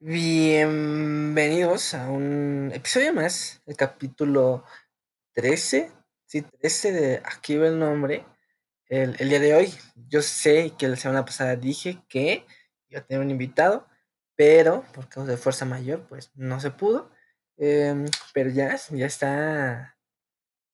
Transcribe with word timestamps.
Bienvenidos 0.00 1.92
a 1.92 2.08
un 2.08 2.70
episodio 2.72 3.12
más, 3.12 3.60
el 3.66 3.76
capítulo 3.76 4.62
13, 5.32 5.90
sí, 6.24 6.42
13 6.42 6.92
de 6.92 7.22
Aquí 7.24 7.56
va 7.56 7.66
el 7.66 7.80
nombre. 7.80 8.24
El, 8.86 9.16
el, 9.18 9.28
día 9.28 9.40
de 9.40 9.54
hoy, 9.56 9.74
yo 9.96 10.22
sé 10.22 10.72
que 10.78 10.86
la 10.86 10.94
semana 10.94 11.24
pasada 11.24 11.56
dije 11.56 12.00
que 12.08 12.46
iba 12.88 13.00
a 13.00 13.04
tener 13.06 13.24
un 13.24 13.32
invitado, 13.32 13.88
pero 14.36 14.84
por 14.94 15.08
causa 15.08 15.32
de 15.32 15.36
fuerza 15.36 15.64
mayor, 15.64 16.06
pues 16.08 16.30
no 16.36 16.60
se 16.60 16.70
pudo. 16.70 17.10
Eh, 17.56 18.06
pero 18.32 18.50
ya, 18.50 18.76
ya 18.92 19.06
está, 19.06 19.98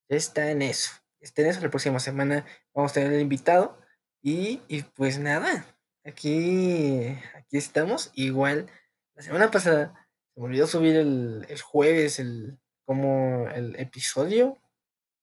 está 0.07 0.51
en 0.51 0.61
eso. 0.61 0.91
Está 1.19 1.41
en 1.41 1.49
eso, 1.49 1.63
la 1.63 1.71
próxima 1.71 1.99
semana 1.99 2.45
vamos 2.75 2.91
a 2.91 2.95
tener 2.97 3.15
el 3.15 3.23
invitado. 3.23 3.81
Y, 4.21 4.61
y 4.69 4.83
pues 4.83 5.19
nada, 5.19 5.65
aquí, 6.05 7.19
aquí 7.35 7.57
estamos. 7.57 8.11
Igual 8.15 8.69
la 9.15 9.23
semana 9.23 9.51
pasada 9.51 10.09
se 10.35 10.41
me 10.41 10.47
olvidó 10.47 10.67
subir 10.67 10.97
el, 10.97 11.47
el 11.49 11.61
jueves 11.61 12.19
el, 12.19 12.59
como 12.85 13.49
el 13.51 13.77
episodio 13.77 14.59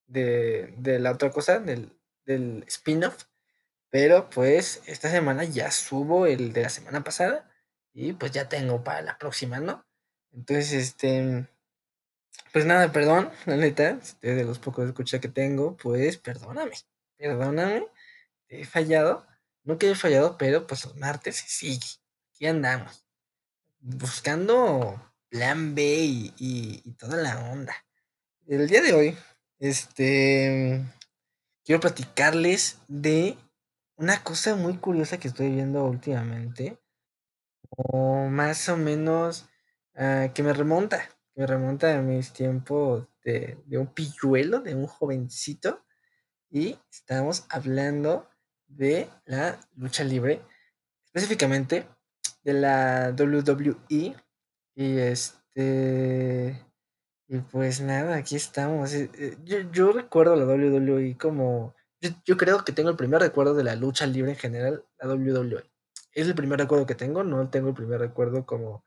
de, 0.07 0.73
de 0.77 0.99
la 0.99 1.11
otra 1.11 1.31
cosa, 1.31 1.59
del, 1.59 1.97
del 2.25 2.63
spin-off. 2.67 3.25
Pero 3.89 4.29
pues 4.29 4.81
esta 4.85 5.09
semana 5.09 5.43
ya 5.43 5.69
subo 5.71 6.25
el 6.25 6.53
de 6.53 6.63
la 6.63 6.69
semana 6.69 7.03
pasada 7.03 7.49
y 7.93 8.13
pues 8.13 8.31
ya 8.31 8.47
tengo 8.47 8.83
para 8.83 9.01
la 9.01 9.17
próxima, 9.17 9.59
¿no? 9.59 9.85
Entonces, 10.31 10.71
este, 10.71 11.45
pues 12.53 12.65
nada, 12.65 12.93
perdón, 12.93 13.29
la 13.45 13.57
neta, 13.57 13.99
de 14.21 14.45
los 14.45 14.59
pocos 14.59 14.87
escucha 14.87 15.19
que 15.19 15.27
tengo, 15.27 15.75
pues 15.75 16.17
perdóname, 16.17 16.71
perdóname, 17.17 17.85
he 18.47 18.63
fallado, 18.63 19.27
no 19.63 19.77
que 19.77 19.91
he 19.91 19.95
fallado, 19.95 20.37
pero 20.37 20.65
pues 20.67 20.85
los 20.85 20.95
martes 20.95 21.35
sigue, 21.35 21.85
aquí 22.33 22.45
andamos 22.47 23.03
buscando 23.81 25.01
plan 25.29 25.75
B 25.75 25.83
y, 26.37 26.95
toda 26.99 27.17
la 27.17 27.51
onda. 27.51 27.75
El 28.47 28.67
día 28.67 28.81
de 28.81 28.93
hoy, 28.93 29.17
este, 29.59 30.85
quiero 31.63 31.79
platicarles 31.79 32.79
de 32.87 33.37
una 33.95 34.23
cosa 34.23 34.55
muy 34.55 34.77
curiosa 34.77 35.17
que 35.17 35.27
estoy 35.27 35.49
viendo 35.49 35.83
últimamente, 35.85 36.79
o 37.69 38.27
más 38.27 38.67
o 38.69 38.77
menos 38.77 39.45
uh, 39.95 40.31
que 40.33 40.43
me 40.43 40.53
remonta, 40.53 41.07
que 41.33 41.41
me 41.41 41.47
remonta 41.47 41.97
a 41.97 42.01
mis 42.01 42.33
tiempos 42.33 43.07
de, 43.23 43.57
de 43.65 43.77
un 43.77 43.87
pilluelo, 43.87 44.59
de 44.59 44.75
un 44.75 44.87
jovencito, 44.87 45.85
y 46.49 46.77
estamos 46.91 47.45
hablando 47.49 48.29
de 48.67 49.09
la 49.25 49.59
lucha 49.75 50.03
libre, 50.03 50.41
específicamente 51.05 51.87
de 52.43 52.53
la 52.53 53.15
WWE. 53.17 54.15
Y 54.75 54.97
este. 54.97 56.65
Y 57.27 57.37
pues 57.39 57.81
nada, 57.81 58.17
aquí 58.17 58.35
estamos. 58.35 58.91
Yo, 59.43 59.59
yo 59.71 59.91
recuerdo 59.91 60.35
la 60.35 60.45
WWE 60.45 61.17
como. 61.17 61.75
Yo, 62.25 62.35
creo 62.35 62.65
que 62.65 62.71
tengo 62.71 62.89
el 62.89 62.95
primer 62.95 63.21
recuerdo 63.21 63.53
de 63.53 63.63
la 63.63 63.75
lucha 63.75 64.07
libre 64.07 64.31
en 64.31 64.37
general, 64.37 64.85
la 64.99 65.07
WWE. 65.07 65.63
Es 66.13 66.27
el 66.27 66.35
primer 66.35 66.59
recuerdo 66.59 66.87
que 66.87 66.95
tengo, 66.95 67.23
no 67.23 67.49
tengo 67.49 67.69
el 67.69 67.75
primer 67.75 67.99
recuerdo 67.99 68.45
como, 68.45 68.83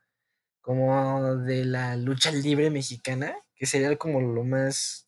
como 0.61 1.37
de 1.37 1.63
la 1.63 1.95
lucha 1.95 2.31
libre 2.31 2.69
mexicana, 2.69 3.35
que 3.55 3.65
sería 3.65 3.95
como 3.97 4.19
lo 4.19 4.43
más 4.43 5.07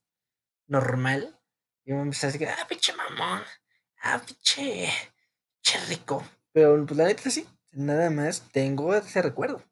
normal. 0.67 1.37
Y 1.83 1.91
me 1.91 2.01
empecé 2.01 2.27
a 2.27 2.31
decir, 2.31 2.47
ah, 2.47 2.65
pinche 2.67 2.93
mamón, 2.93 3.41
ah, 4.03 4.21
pinche, 4.25 4.89
pinche 5.55 5.85
rico. 5.89 6.23
Pero 6.53 6.85
pues 6.85 6.97
la 6.97 7.05
neta 7.05 7.29
sí, 7.29 7.45
nada 7.77 8.09
más 8.09 8.43
tengo 8.51 8.95
ese 8.95 9.21
recuerdo. 9.21 9.63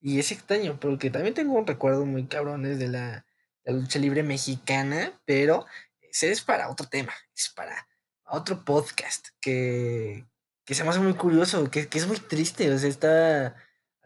Y 0.00 0.18
es 0.20 0.30
extraño, 0.30 0.78
porque 0.78 1.10
también 1.10 1.34
tengo 1.34 1.54
un 1.54 1.66
recuerdo 1.66 2.04
muy 2.04 2.26
cabrones 2.26 2.78
de 2.78 2.88
la, 2.88 3.26
la 3.64 3.72
lucha 3.72 3.98
libre 3.98 4.22
mexicana, 4.22 5.20
pero 5.24 5.66
ese 6.00 6.30
es 6.30 6.42
para 6.42 6.70
otro 6.70 6.86
tema, 6.88 7.12
es 7.34 7.50
para 7.54 7.88
otro 8.26 8.64
podcast 8.64 9.28
que, 9.40 10.26
que 10.64 10.74
se 10.74 10.84
me 10.84 10.90
hace 10.90 11.00
muy 11.00 11.14
curioso, 11.14 11.70
que, 11.70 11.88
que 11.88 11.98
es 11.98 12.06
muy 12.06 12.18
triste, 12.18 12.70
o 12.70 12.78
sea, 12.78 12.88
está 12.88 13.56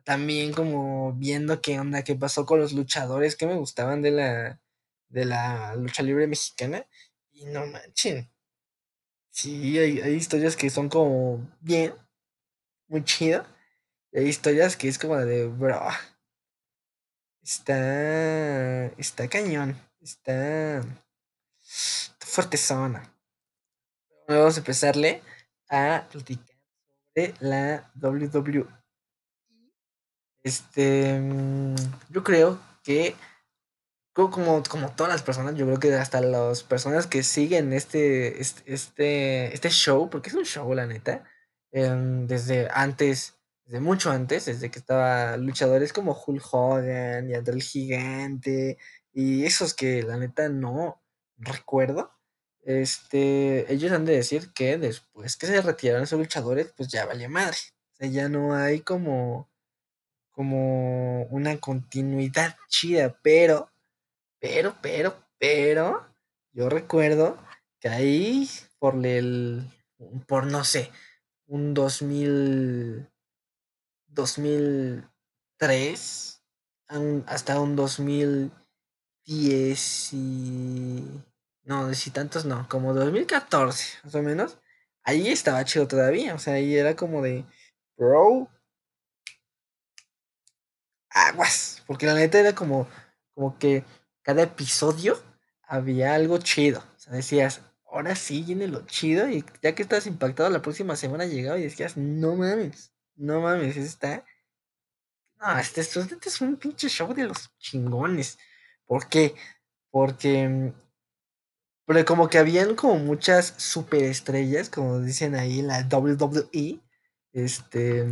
también 0.05 0.53
como 0.53 1.13
viendo 1.15 1.61
qué 1.61 1.79
onda, 1.79 2.05
qué 2.05 2.15
pasó 2.15 2.47
con 2.47 2.61
los 2.61 2.73
luchadores 2.73 3.37
que 3.37 3.47
me 3.47 3.57
gustaban 3.57 4.01
de 4.01 4.13
la, 4.13 4.61
de 5.09 5.25
la 5.25 5.75
lucha 5.75 6.03
libre 6.03 6.27
mexicana, 6.27 6.87
y 7.33 7.47
no 7.47 7.67
manchen. 7.67 8.31
Sí, 9.31 9.79
hay, 9.79 10.01
hay 10.01 10.15
historias 10.15 10.57
que 10.57 10.71
son 10.71 10.89
como 10.89 11.49
bien, 11.61 11.95
muy 12.91 13.05
chido. 13.05 13.47
Y 14.13 14.19
hay 14.19 14.27
historias 14.27 14.77
que 14.77 14.89
es 14.89 14.99
como 14.99 15.17
de, 15.17 15.47
bro, 15.47 15.81
está, 17.43 18.87
está 18.99 19.29
cañón, 19.29 19.81
está, 20.01 20.79
está 21.61 22.27
fuerte 22.27 22.57
zona. 22.57 23.15
Vamos 24.29 24.57
a 24.57 24.61
empezarle 24.61 25.23
a 25.71 26.07
platicar 26.11 26.57
sobre 27.15 27.35
la 27.41 27.91
WWE. 27.95 28.67
Este, 30.43 31.21
yo 32.11 32.25
creo 32.25 32.61
que 32.83 33.15
como, 34.13 34.63
como 34.65 34.91
todas 34.91 35.13
las 35.13 35.23
personas, 35.23 35.55
yo 35.55 35.65
creo 35.67 35.79
que 35.79 35.95
hasta 35.95 36.21
las 36.21 36.63
personas 36.63 37.07
que 37.07 37.23
siguen 37.23 37.73
este, 37.73 38.41
este, 38.41 39.55
este 39.55 39.71
show, 39.71 40.11
porque 40.11 40.29
es 40.29 40.35
un 40.35 40.45
show, 40.45 40.75
la 40.75 40.87
neta, 40.87 41.25
eh, 41.73 42.25
desde 42.27 42.69
antes, 42.73 43.35
desde 43.65 43.81
mucho 43.81 44.11
antes, 44.11 44.47
desde 44.47 44.71
que 44.71 44.79
estaba 44.79 45.37
luchadores 45.37 45.93
como 45.93 46.21
Hulk 46.27 46.43
Hogan 46.53 47.31
y 47.31 47.35
André 47.35 47.55
el 47.55 47.63
Gigante 47.63 48.79
y 49.13 49.45
esos 49.45 49.75
que 49.75 50.03
la 50.03 50.17
neta 50.17 50.49
no 50.49 51.03
recuerdo. 51.37 52.13
Este, 52.63 53.73
ellos 53.73 53.93
han 53.93 54.05
de 54.05 54.15
decir 54.15 54.53
que 54.53 54.77
después 54.79 55.37
que 55.37 55.47
se 55.47 55.63
retiraron 55.63 56.03
esos 56.03 56.19
luchadores, 56.19 56.73
pues 56.77 56.89
ya 56.89 57.07
vale 57.07 57.29
madre. 57.29 57.57
O 57.93 57.97
sea, 57.97 58.09
ya 58.09 58.29
no 58.29 58.55
hay 58.55 58.81
como, 58.81 59.49
como 60.31 61.25
una 61.25 61.59
continuidad 61.59 62.57
chida, 62.69 63.19
pero, 63.23 63.71
pero, 64.39 64.77
pero, 64.83 65.17
pero, 65.39 66.07
yo 66.53 66.69
recuerdo 66.69 67.39
que 67.81 67.89
ahí 67.89 68.49
por 68.79 68.95
el, 69.07 69.67
por 70.27 70.47
no 70.47 70.65
sé, 70.65 70.91
un 71.51 71.75
2000, 71.75 73.07
2003 74.07 76.43
hasta 77.27 77.61
un 77.61 77.77
2010 77.77 80.13
y... 80.13 81.05
No, 81.65 81.93
si 81.95 82.11
tantos 82.11 82.47
no, 82.47 82.69
como 82.69 82.95
2014, 82.95 83.99
más 84.05 84.15
o 84.15 84.23
menos. 84.23 84.59
Ahí 85.03 85.29
estaba 85.29 85.65
chido 85.65 85.89
todavía, 85.89 86.35
o 86.35 86.39
sea, 86.39 86.55
ahí 86.55 86.77
era 86.77 86.97
como 86.97 87.23
de, 87.23 87.45
bro, 87.97 88.49
aguas, 91.11 91.83
porque 91.87 92.07
la 92.07 92.15
neta 92.15 92.41
era 92.41 92.55
como, 92.55 92.89
como 93.35 93.59
que 93.59 93.85
cada 94.23 94.43
episodio 94.43 95.23
había 95.63 96.15
algo 96.15 96.39
chido, 96.39 96.81
o 96.81 96.99
sea, 96.99 97.13
decías, 97.13 97.61
ahora 97.91 98.15
sí 98.15 98.43
viene 98.43 98.69
lo 98.69 98.87
chido. 98.87 99.29
Y 99.29 99.45
ya 99.63 99.75
que 99.75 99.83
estás 99.83 100.07
impactado, 100.07 100.51
la 100.51 100.63
próxima 100.63 100.97
semana 100.97 101.27
llegaba 101.27 101.59
y 101.59 101.65
decías, 101.65 101.97
no 101.97 102.37
mames, 102.37 102.93
no 103.17 103.41
mames, 103.41 103.77
está. 103.77 104.25
No, 105.39 105.59
este, 105.59 105.81
este, 105.81 106.17
es 106.27 106.41
un 106.41 106.57
pinche 106.57 106.89
show 106.89 107.13
de 107.15 107.25
los 107.25 107.57
chingones. 107.59 108.39
¿Por 108.87 109.09
qué? 109.09 109.35
Porque. 109.91 110.73
Porque 111.87 112.05
como 112.05 112.29
que 112.29 112.39
habían 112.39 112.77
como 112.77 112.97
muchas 112.97 113.55
superestrellas, 113.57 114.71
como 114.71 115.01
dicen 115.01 115.35
ahí 115.35 115.61
en 115.61 115.69
la 115.69 115.89
WWE. 115.91 116.81
Este. 117.33 118.07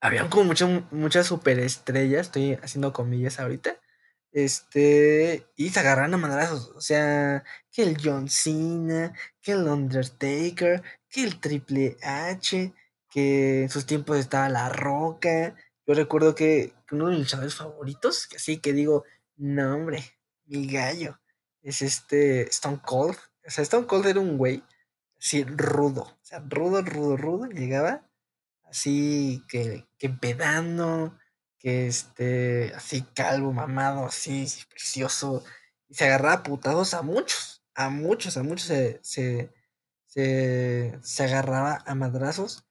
Habían 0.00 0.28
como 0.28 0.44
muchas, 0.44 0.92
muchas 0.92 1.26
superestrellas. 1.26 2.26
Estoy 2.26 2.54
haciendo 2.62 2.92
comillas 2.92 3.38
ahorita 3.40 3.75
este, 4.36 5.46
y 5.56 5.70
se 5.70 5.80
agarran 5.80 6.12
a 6.12 6.18
madrazos. 6.18 6.68
O 6.76 6.80
sea, 6.82 7.42
que 7.72 7.82
el 7.82 7.96
John 8.02 8.28
Cena, 8.28 9.14
que 9.40 9.52
el 9.52 9.66
Undertaker, 9.66 10.82
que 11.08 11.24
el 11.24 11.40
Triple 11.40 11.96
H, 12.02 12.74
que 13.10 13.62
en 13.62 13.70
sus 13.70 13.86
tiempos 13.86 14.18
estaba 14.18 14.50
La 14.50 14.68
Roca. 14.68 15.56
Yo 15.86 15.94
recuerdo 15.94 16.34
que, 16.34 16.74
uno 16.90 17.06
de 17.06 17.12
mis 17.12 17.20
luchadores 17.20 17.54
favoritos, 17.54 18.26
que 18.26 18.38
sí, 18.38 18.58
que 18.58 18.74
digo, 18.74 19.04
no, 19.36 19.74
hombre, 19.74 20.04
mi 20.44 20.66
gallo, 20.66 21.18
es 21.62 21.80
este 21.80 22.42
Stone 22.50 22.82
Cold. 22.84 23.16
O 23.46 23.50
sea, 23.50 23.62
Stone 23.62 23.86
Cold 23.86 24.06
era 24.06 24.20
un 24.20 24.36
güey 24.36 24.62
así 25.18 25.44
rudo, 25.44 26.02
o 26.02 26.18
sea, 26.20 26.40
rudo, 26.46 26.82
rudo, 26.82 27.16
rudo. 27.16 27.46
Llegaba 27.46 28.06
así 28.64 29.42
que, 29.48 29.86
que 29.96 30.10
pedando 30.10 31.16
este, 31.66 32.72
así 32.76 33.02
calvo, 33.14 33.52
mamado, 33.52 34.06
así, 34.06 34.46
precioso, 34.70 35.42
y 35.88 35.94
se 35.94 36.04
agarraba 36.04 36.44
putados 36.44 36.94
a 36.94 37.02
muchos, 37.02 37.64
a 37.74 37.90
muchos, 37.90 38.36
a 38.36 38.44
muchos 38.44 38.68
se, 38.68 39.00
se, 39.02 39.52
se, 40.06 40.96
se 41.02 41.24
agarraba 41.24 41.82
a 41.84 41.94
madrazos. 41.96 42.64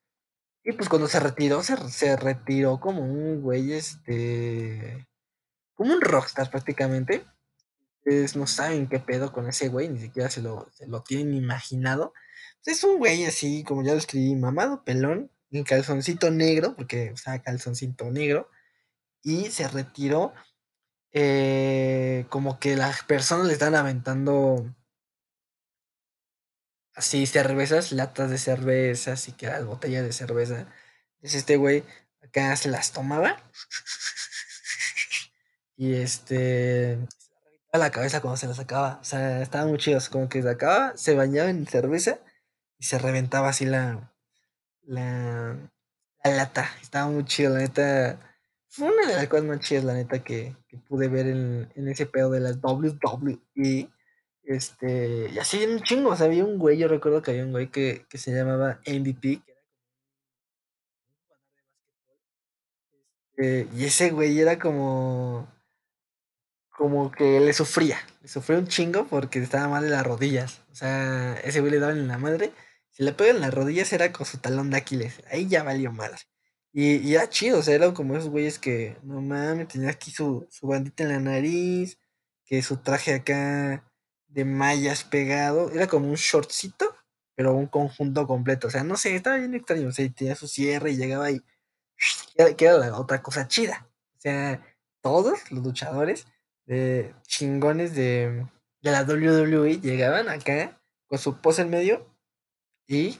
Y 0.63 0.71
pues 0.71 0.87
cuando 0.87 1.07
se 1.09 1.19
retiró, 1.19 1.61
se, 1.61 1.75
se 1.89 2.15
retiró 2.15 2.79
como 2.79 3.01
un 3.01 3.41
güey, 3.41 3.73
este. 3.73 5.05
Como 5.75 5.93
un 5.93 6.01
rockstar 6.01 6.49
prácticamente. 6.49 7.25
Ustedes 7.99 8.35
no 8.37 8.47
saben 8.47 8.87
qué 8.87 8.99
pedo 8.99 9.33
con 9.33 9.49
ese 9.49 9.67
güey, 9.67 9.89
ni 9.89 9.99
siquiera 9.99 10.29
se 10.29 10.41
lo, 10.41 10.69
se 10.71 10.87
lo 10.87 11.03
tienen 11.03 11.33
imaginado. 11.33 12.13
Pues 12.63 12.77
es 12.77 12.83
un 12.85 12.97
güey 12.97 13.25
así, 13.25 13.63
como 13.63 13.83
ya 13.83 13.91
lo 13.91 13.97
escribí, 13.97 14.35
mamado, 14.35 14.83
pelón, 14.85 15.31
en 15.51 15.63
calzoncito 15.65 16.31
negro, 16.31 16.75
porque 16.75 17.11
usaba 17.13 17.39
calzoncito 17.41 18.09
negro, 18.11 18.49
y 19.25 19.51
se 19.51 19.67
retiró. 19.67 20.33
eh, 21.13 22.27
como 22.29 22.59
que 22.59 22.75
las 22.77 23.03
personas 23.03 23.47
le 23.47 23.53
están 23.53 23.75
aventando 23.75 24.65
así 26.95 27.25
cervezas, 27.25 27.91
latas 27.91 28.29
de 28.31 28.37
cervezas 28.37 29.27
y 29.27 29.33
que 29.33 29.47
las 29.47 29.65
botellas 29.65 30.03
de 30.03 30.13
cerveza. 30.13 30.61
Entonces 31.17 31.35
este 31.35 31.57
güey 31.57 31.83
acá 32.21 32.55
se 32.55 32.69
las 32.69 32.91
tomaba 32.91 33.37
y 35.77 35.95
este 35.95 36.97
a 37.73 37.77
la 37.77 37.91
cabeza 37.91 38.21
cuando 38.21 38.37
se 38.37 38.47
las 38.47 38.57
sacaba. 38.57 38.99
O 39.01 39.03
sea, 39.05 39.41
estaban 39.41 39.69
muy 39.69 39.77
chidos. 39.79 40.09
Como 40.09 40.29
que 40.29 40.41
sacaba, 40.43 40.97
se 40.97 41.15
bañaba 41.15 41.49
en 41.49 41.67
cerveza 41.67 42.19
y 42.79 42.85
se 42.85 42.99
reventaba 42.99 43.49
así 43.49 43.65
la, 43.65 44.13
la, 44.83 45.57
la 46.23 46.31
lata. 46.31 46.69
Estaba 46.81 47.07
muy 47.09 47.25
chido, 47.25 47.53
la 47.53 47.59
neta. 47.61 48.34
Fue 48.75 48.89
una 48.89 49.07
de 49.07 49.13
las 49.13 49.27
cosas 49.29 49.45
más 49.45 49.61
chidas, 49.61 49.85
la 49.85 49.93
neta, 49.93 50.21
que, 50.21 50.53
que 50.67 50.77
pude 50.77 51.07
ver 51.07 51.27
en, 51.27 51.71
en 51.75 51.87
ese 51.87 52.05
pedo 52.05 52.29
de 52.29 52.41
las 52.41 52.57
WWE. 52.61 53.89
Este, 54.43 55.29
y 55.33 55.39
así 55.39 55.65
un 55.65 55.79
chingo, 55.81 56.09
o 56.09 56.15
sea, 56.15 56.25
había 56.25 56.43
un 56.43 56.59
güey, 56.59 56.77
yo 56.77 56.89
recuerdo 56.89 57.21
que 57.21 57.31
había 57.31 57.45
un 57.45 57.51
güey 57.51 57.71
que, 57.71 58.05
que 58.09 58.17
se 58.17 58.31
llamaba 58.33 58.81
MVP, 58.85 59.41
eh, 63.37 63.67
y 63.73 63.85
ese 63.85 64.11
güey 64.11 64.37
era 64.39 64.59
como, 64.59 65.47
como 66.69 67.11
que 67.11 67.39
le 67.39 67.53
sufría, 67.53 67.97
le 68.21 68.27
sufría 68.27 68.59
un 68.59 68.67
chingo 68.67 69.07
porque 69.07 69.39
estaba 69.39 69.67
mal 69.69 69.83
de 69.83 69.89
las 69.89 70.05
rodillas, 70.05 70.61
o 70.71 70.75
sea, 70.75 71.39
ese 71.43 71.61
güey 71.61 71.71
le 71.71 71.79
daban 71.79 71.97
en 71.97 72.07
la 72.07 72.17
madre, 72.17 72.51
si 72.91 73.03
le 73.03 73.13
pegan 73.13 73.37
en 73.37 73.41
las 73.43 73.53
rodillas 73.53 73.93
era 73.93 74.11
con 74.11 74.25
su 74.25 74.37
talón 74.39 74.69
de 74.69 74.77
Aquiles, 74.77 75.23
ahí 75.31 75.47
ya 75.47 75.63
valió 75.63 75.91
madre. 75.91 76.19
Y, 76.77 76.97
y 76.97 77.15
era 77.15 77.29
chido, 77.29 77.59
o 77.59 77.61
sea, 77.63 77.73
eran 77.73 77.93
como 77.93 78.17
esos 78.17 78.29
güeyes 78.29 78.59
que, 78.59 78.97
no 79.01 79.21
mames, 79.21 79.69
tenía 79.69 79.91
aquí 79.91 80.11
su, 80.11 80.45
su 80.51 80.67
bandita 80.67 81.03
en 81.03 81.09
la 81.09 81.19
nariz, 81.21 81.97
que 82.43 82.61
su 82.61 82.75
traje 82.77 83.13
acá 83.13 83.89
de 84.27 84.43
mallas 84.43 85.05
pegado, 85.05 85.71
era 85.71 85.87
como 85.87 86.09
un 86.09 86.15
shortcito, 86.15 86.93
pero 87.33 87.53
un 87.53 87.67
conjunto 87.67 88.27
completo, 88.27 88.67
o 88.67 88.69
sea, 88.69 88.83
no 88.83 88.97
sé, 88.97 89.15
estaba 89.15 89.37
bien 89.37 89.55
extraño, 89.55 89.87
o 89.87 89.91
sea, 89.93 90.03
y 90.03 90.09
tenía 90.09 90.35
su 90.35 90.49
cierre 90.49 90.91
y 90.91 90.97
llegaba 90.97 91.27
ahí, 91.27 91.41
que 92.57 92.65
era, 92.65 92.77
la 92.77 92.99
otra 92.99 93.23
cosa 93.23 93.47
chida, 93.47 93.87
o 94.17 94.19
sea, 94.19 94.61
todos 95.01 95.49
los 95.51 95.63
luchadores 95.63 96.27
de 96.65 97.15
chingones 97.25 97.95
de, 97.95 98.45
de 98.81 98.91
la 98.91 99.03
WWE 99.03 99.79
llegaban 99.79 100.27
acá 100.27 100.81
con 101.07 101.19
su 101.19 101.39
pose 101.39 101.61
en 101.61 101.69
medio 101.69 102.13
y 102.85 103.17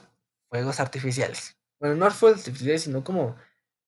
fuegos 0.50 0.78
artificiales. 0.78 1.56
Bueno, 1.80 1.94
no 1.96 2.10
fuegos 2.10 2.40
artificiales, 2.40 2.82
sino 2.82 3.02
como 3.04 3.36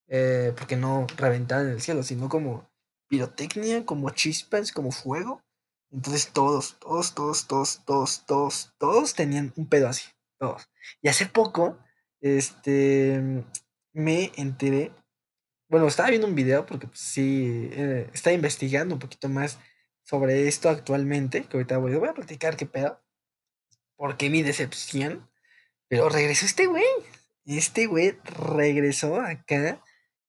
eh, 0.09 0.55
porque 0.57 0.77
no 0.77 1.07
reventaban 1.17 1.67
en 1.67 1.73
el 1.73 1.81
cielo, 1.83 2.03
sino 2.03 2.29
como 2.29 2.69
pirotecnia, 3.09 3.85
como 3.85 4.11
chispas, 4.11 4.73
como 4.73 4.91
fuego. 4.91 5.43
Entonces 5.91 6.31
todos, 6.33 6.79
todos, 6.81 7.15
todos, 7.15 7.47
todos, 7.47 7.85
todos, 7.85 8.27
todos, 8.27 8.75
todos 8.79 9.15
tenían 9.15 9.53
un 9.57 9.67
pedo 9.67 9.89
así, 9.89 10.09
todos. 10.39 10.69
Y 11.03 11.09
hace 11.09 11.27
poco, 11.27 11.79
este, 12.21 13.45
me 13.93 14.33
enteré, 14.37 14.93
bueno, 15.69 15.87
estaba 15.87 16.11
viendo 16.11 16.27
un 16.27 16.35
video 16.35 16.67
porque 16.67 16.87
pues, 16.87 17.01
sí, 17.01 17.69
eh, 17.73 18.11
estaba 18.13 18.35
investigando 18.35 18.95
un 18.95 19.01
poquito 19.01 19.29
más 19.29 19.59
sobre 20.05 20.49
esto 20.49 20.69
actualmente, 20.71 21.45
que 21.45 21.57
ahorita 21.57 21.79
voy, 21.79 21.95
voy 21.95 22.09
a 22.09 22.15
platicar 22.15 22.57
qué 22.57 22.67
pedo, 22.67 23.03
porque 23.97 24.31
mi 24.31 24.43
decepción, 24.43 25.31
pero 25.89 26.09
regresó 26.09 26.47
este 26.47 26.67
güey, 26.67 26.85
este 27.45 27.87
güey 27.87 28.19
regresó 28.25 29.21
acá 29.21 29.83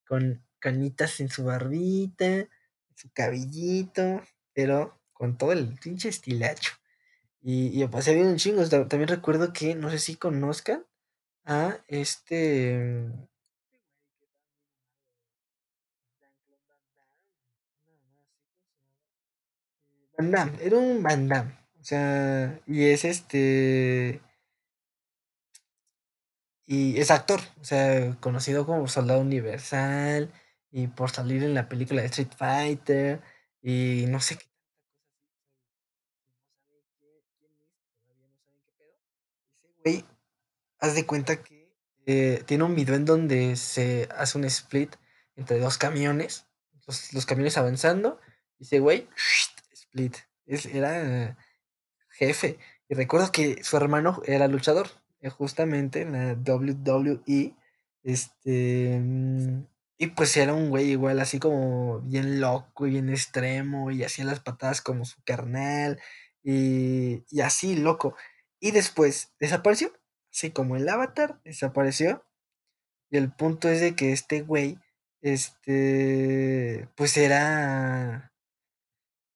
con 0.10 0.44
canitas 0.60 1.22
en 1.22 1.30
su 1.30 1.46
barbita, 1.46 2.50
su 2.96 3.12
cabellito, 3.14 4.24
pero 4.56 5.00
con 5.14 5.38
todo 5.40 5.54
el 5.54 5.76
pinche 5.84 6.10
estilacho. 6.10 6.74
Y, 7.42 7.82
y 7.84 7.88
pasé 7.88 8.16
bien 8.16 8.28
un 8.28 8.38
chingo. 8.38 8.68
Ta- 8.70 8.88
También 8.90 9.10
recuerdo 9.10 9.54
que, 9.54 9.76
no 9.76 9.90
sé 9.92 10.00
si 10.00 10.16
conozcan 10.16 10.86
a 11.46 11.80
este. 11.88 13.08
Van 20.18 20.30
Damme, 20.32 20.58
era 20.62 20.78
un 20.78 21.02
Van 21.04 21.28
Damme. 21.28 21.54
O 21.82 21.84
sea, 21.84 22.60
y 22.68 22.86
es 22.86 23.06
este. 23.06 24.22
Y 26.72 27.00
es 27.00 27.10
actor, 27.10 27.42
o 27.60 27.64
sea, 27.64 28.16
conocido 28.20 28.64
como 28.64 28.88
Soldado 28.88 29.22
Universal 29.22 30.32
y 30.72 30.86
por 30.86 31.10
salir 31.10 31.44
en 31.44 31.56
la 31.56 31.68
película 31.68 32.02
de 32.02 32.08
Street 32.10 32.30
Fighter 32.38 33.24
y 33.64 34.06
no 34.08 34.20
sé 34.20 34.38
qué 34.38 34.46
güey, 39.84 40.06
haz 40.80 40.94
de 40.94 41.08
cuenta 41.08 41.42
que 41.42 41.74
eh, 42.06 42.44
tiene 42.46 42.66
un 42.66 42.76
video 42.76 42.94
en 42.94 43.06
donde 43.06 43.56
se 43.56 44.08
hace 44.16 44.38
un 44.38 44.44
split 44.46 44.96
entre 45.36 45.58
dos 45.58 45.80
camiones, 45.80 46.46
los, 46.86 47.14
los 47.14 47.26
camiones 47.26 47.58
avanzando, 47.58 48.20
y 48.60 48.66
ese 48.66 48.80
güey, 48.80 49.10
split. 49.74 50.18
Es, 50.46 50.68
era 50.68 51.36
jefe. 52.10 52.60
Y 52.88 52.94
recuerdo 52.94 53.32
que 53.32 53.64
su 53.64 53.76
hermano 53.76 54.22
era 54.28 54.48
luchador, 54.48 54.90
justamente 55.30 56.02
en 56.02 56.14
la 56.14 56.34
WWE. 56.36 57.56
Este. 58.04 59.00
mm, 59.02 59.66
Y 59.98 60.08
pues 60.08 60.36
era 60.38 60.54
un 60.54 60.70
güey 60.70 60.92
igual, 60.92 61.20
así 61.20 61.40
como 61.40 62.00
bien 62.02 62.40
loco 62.40 62.88
y 62.88 62.92
bien 62.92 63.10
extremo, 63.10 63.92
y 63.92 64.04
hacía 64.04 64.26
las 64.26 64.40
patadas 64.40 64.82
como 64.82 65.04
su 65.06 65.22
carnal, 65.26 66.00
y, 66.44 67.24
y 67.30 67.42
así, 67.42 67.76
loco. 67.76 68.16
Y 68.62 68.72
después 68.72 69.34
desapareció, 69.40 69.92
así 70.32 70.52
como 70.52 70.76
el 70.78 70.88
avatar 70.90 71.42
desapareció. 71.44 72.24
Y 73.12 73.18
el 73.18 73.32
punto 73.34 73.70
es 73.70 73.82
de 73.82 73.96
que 73.96 74.12
este 74.14 74.42
güey, 74.42 74.78
este, 75.22 76.88
pues 76.96 77.18
era 77.18 78.32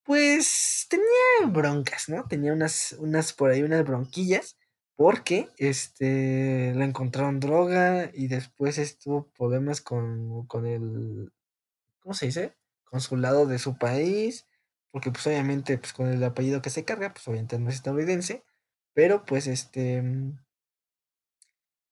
pues 0.04 0.86
tenía 0.88 1.06
broncas, 1.48 2.08
¿no? 2.08 2.24
Tenía 2.28 2.52
unas, 2.52 2.92
unas 2.98 3.32
por 3.32 3.50
ahí, 3.50 3.62
unas 3.62 3.84
bronquillas, 3.84 4.56
porque 4.96 5.48
este, 5.58 6.72
le 6.74 6.84
encontraron 6.84 7.40
droga 7.40 8.10
y 8.14 8.28
después 8.28 8.78
estuvo 8.78 9.28
problemas 9.32 9.80
con, 9.80 10.46
con 10.46 10.66
el, 10.66 11.32
¿cómo 12.00 12.14
se 12.14 12.26
dice? 12.26 12.56
Consulado 12.84 13.46
de 13.46 13.58
su 13.58 13.78
país, 13.78 14.46
porque 14.92 15.10
pues 15.10 15.26
obviamente, 15.26 15.78
pues 15.78 15.92
con 15.92 16.08
el 16.08 16.22
apellido 16.24 16.62
que 16.62 16.70
se 16.70 16.84
carga, 16.84 17.12
pues 17.12 17.26
obviamente 17.28 17.58
no 17.58 17.70
es 17.70 17.76
estadounidense, 17.76 18.44
pero 18.94 19.24
pues 19.24 19.46
este, 19.48 20.02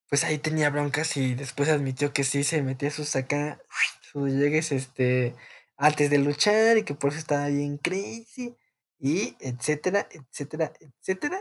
pues 0.09 0.25
ahí 0.25 0.39
tenía 0.39 0.71
broncas 0.71 1.17
y 1.17 1.35
después 1.35 1.69
admitió 1.69 2.13
que 2.13 2.25
sí 2.25 2.45
se 2.45 2.63
metía 2.63 2.91
sus 2.91 3.17
acá, 3.17 3.61
sus 4.03 4.31
llegues, 4.31 4.71
este, 4.73 5.35
antes 5.77 6.11
de 6.11 6.19
luchar 6.19 6.77
y 6.79 6.85
que 6.85 6.95
por 6.95 7.11
eso 7.11 7.19
estaba 7.19 7.49
bien 7.49 7.79
crazy 7.79 8.57
y 8.99 9.37
etcétera, 9.41 10.07
etcétera, 10.13 10.73
etcétera. 10.81 11.41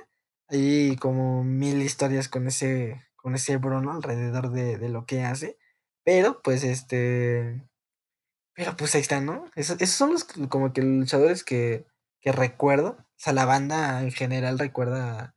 Hay 0.52 0.98
como 0.98 1.44
mil 1.44 1.82
historias 1.82 2.28
con 2.30 2.48
ese, 2.48 3.02
con 3.16 3.36
ese 3.36 3.58
Bruno 3.58 3.94
alrededor 3.94 4.52
de, 4.52 4.78
de 4.78 4.90
lo 4.90 5.06
que 5.06 5.24
hace, 5.24 5.58
pero 6.04 6.42
pues 6.44 6.64
este, 6.64 7.64
pero 8.54 8.76
pues 8.76 8.94
ahí 8.96 9.02
está, 9.02 9.22
¿no? 9.22 9.46
Esos, 9.56 9.82
esos 9.82 9.96
son 9.96 10.12
los 10.12 10.26
como 10.26 10.74
que 10.74 10.82
luchadores 10.82 11.44
que, 11.44 11.86
que 12.22 12.32
recuerdo, 12.32 12.98
o 13.00 13.06
sea, 13.16 13.34
la 13.34 13.46
banda 13.46 14.02
en 14.02 14.12
general 14.12 14.60
recuerda 14.60 15.36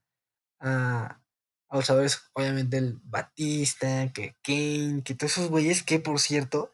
a, 0.61 1.23
a 1.69 1.77
luchadores, 1.77 2.23
obviamente 2.35 2.79
el 2.79 3.01
Batista, 3.05 4.13
que 4.13 4.37
Kane, 4.43 5.03
que 5.05 5.15
todos 5.15 5.33
esos 5.39 5.51
güeyes 5.51 5.83
que 5.85 6.01
por 6.01 6.21
cierto, 6.21 6.73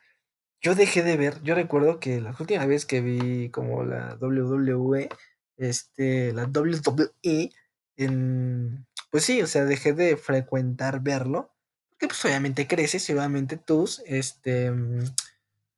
yo 0.62 0.74
dejé 0.74 1.02
de 1.02 1.16
ver, 1.16 1.42
yo 1.42 1.54
recuerdo 1.54 2.00
que 2.00 2.20
la 2.20 2.34
última 2.38 2.66
vez 2.66 2.86
que 2.86 3.00
vi 3.00 3.50
como 3.50 3.84
la 3.84 4.16
WWE, 4.20 5.08
este, 5.56 6.32
la 6.32 6.44
WWE, 6.46 7.50
pues 9.10 9.24
sí, 9.24 9.42
o 9.42 9.46
sea, 9.46 9.64
dejé 9.64 9.92
de 9.92 10.16
frecuentar 10.16 11.00
verlo, 11.00 11.52
porque 11.90 12.08
pues 12.08 12.24
obviamente 12.24 12.66
creces 12.66 13.08
y 13.08 13.12
obviamente 13.12 13.56
tus, 13.56 14.02
este, 14.06 14.70
mm, 14.70 15.04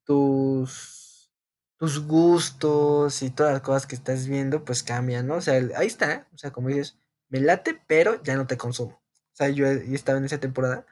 tus, 0.05 1.31
tus 1.77 2.05
gustos 2.07 3.21
y 3.23 3.29
todas 3.29 3.53
las 3.53 3.61
cosas 3.61 3.87
que 3.87 3.95
estás 3.95 4.27
viendo, 4.27 4.63
pues 4.63 4.83
cambian, 4.83 5.27
¿no? 5.27 5.35
O 5.35 5.41
sea, 5.41 5.55
ahí 5.75 5.87
está, 5.87 6.27
o 6.33 6.37
sea, 6.37 6.51
como 6.51 6.69
dices, 6.69 6.97
me 7.29 7.39
late, 7.41 7.81
pero 7.87 8.21
ya 8.23 8.35
no 8.35 8.47
te 8.47 8.57
consumo. 8.57 9.01
O 9.33 9.35
sea, 9.35 9.49
yo 9.49 9.67
estaba 9.67 10.19
en 10.19 10.25
esa 10.25 10.39
temporada 10.39 10.85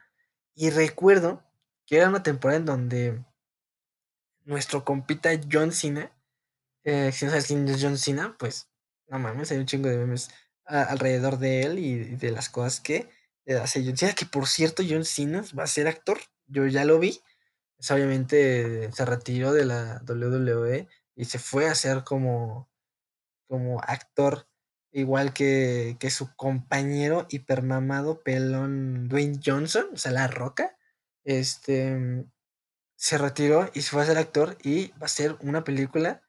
y 0.54 0.70
recuerdo 0.70 1.42
que 1.86 1.96
era 1.96 2.08
una 2.08 2.22
temporada 2.22 2.58
en 2.58 2.66
donde 2.66 3.24
nuestro 4.44 4.84
compita 4.84 5.30
John 5.50 5.72
Cena, 5.72 6.12
eh, 6.84 7.12
si 7.12 7.24
no 7.24 7.30
sabes 7.30 7.46
quién 7.46 7.68
es 7.68 7.82
John 7.82 7.96
Cena, 7.96 8.36
pues 8.38 8.68
no 9.08 9.18
mames, 9.18 9.50
hay 9.52 9.58
un 9.58 9.66
chingo 9.66 9.88
de 9.88 9.98
memes 9.98 10.30
alrededor 10.64 11.38
de 11.38 11.62
él 11.62 11.78
y, 11.78 12.16
de 12.16 12.30
las 12.30 12.48
cosas 12.48 12.80
que 12.80 13.08
hace 13.60 13.84
John 13.84 13.96
Cena, 13.96 14.14
que 14.14 14.26
por 14.26 14.46
cierto 14.46 14.82
John 14.88 15.04
Cena 15.04 15.44
va 15.58 15.64
a 15.64 15.68
ser 15.68 15.88
actor, 15.88 16.18
yo 16.46 16.66
ya 16.66 16.84
lo 16.84 16.98
vi, 16.98 17.20
obviamente 17.90 18.92
se 18.92 19.04
retiró 19.04 19.52
de 19.52 19.64
la 19.64 20.02
WWE 20.06 20.88
y 21.16 21.24
se 21.24 21.38
fue 21.38 21.68
a 21.68 21.74
ser 21.74 22.04
como, 22.04 22.70
como 23.48 23.80
actor, 23.80 24.46
igual 24.92 25.32
que, 25.32 25.96
que 25.98 26.10
su 26.10 26.34
compañero 26.36 27.26
hipermamado 27.30 28.22
pelón 28.22 29.08
Dwayne 29.08 29.40
Johnson, 29.44 29.86
o 29.92 29.96
sea, 29.96 30.12
La 30.12 30.28
Roca, 30.28 30.76
este, 31.24 32.26
se 32.96 33.18
retiró 33.18 33.70
y 33.74 33.82
se 33.82 33.90
fue 33.90 34.02
a 34.02 34.06
ser 34.06 34.18
actor 34.18 34.56
y 34.62 34.88
va 34.92 35.06
a 35.06 35.08
ser 35.08 35.36
una 35.40 35.64
película 35.64 36.22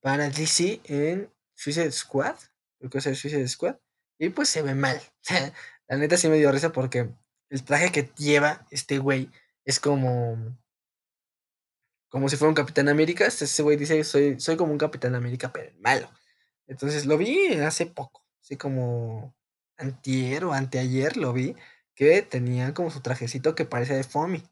para 0.00 0.28
DC 0.28 0.80
en 0.84 1.32
Suicide 1.54 1.92
Squad, 1.92 2.36
creo 2.80 2.90
que 2.90 2.98
va 2.98 3.00
a 3.00 3.02
ser 3.02 3.16
Suicide 3.16 3.46
Squad, 3.46 3.76
y 4.18 4.30
pues 4.30 4.48
se 4.48 4.62
ve 4.62 4.74
mal. 4.74 5.00
La 5.88 5.96
neta 5.96 6.16
sí 6.16 6.28
me 6.28 6.38
dio 6.38 6.50
risa 6.50 6.72
porque 6.72 7.10
el 7.50 7.64
traje 7.64 7.92
que 7.92 8.10
lleva 8.16 8.66
este 8.70 8.98
güey 8.98 9.30
es 9.64 9.80
como 9.80 10.58
como 12.10 12.28
si 12.28 12.36
fuera 12.36 12.48
un 12.50 12.54
Capitán 12.54 12.88
América. 12.88 13.26
Este, 13.26 13.44
ese 13.44 13.62
güey 13.62 13.76
dice, 13.76 14.02
soy, 14.04 14.38
soy 14.40 14.56
como 14.56 14.72
un 14.72 14.78
Capitán 14.78 15.14
América, 15.14 15.52
pero 15.52 15.72
malo. 15.78 16.10
Entonces 16.66 17.06
lo 17.06 17.16
vi 17.16 17.54
hace 17.54 17.86
poco, 17.86 18.26
así 18.42 18.56
como 18.56 19.34
antier 19.78 20.44
o 20.44 20.52
anteayer 20.52 21.16
lo 21.16 21.32
vi, 21.32 21.56
que 21.94 22.22
tenía 22.22 22.74
como 22.74 22.90
su 22.90 23.00
trajecito 23.00 23.54
que 23.54 23.64
parece 23.64 23.94
de 23.94 24.04
Fomi, 24.04 24.42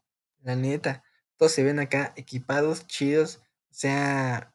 la 0.41 0.55
neta. 0.55 1.03
Todos 1.37 1.51
se 1.51 1.63
ven 1.63 1.79
acá 1.79 2.13
equipados, 2.15 2.87
chidos, 2.87 3.41
o 3.71 3.73
sea, 3.73 4.53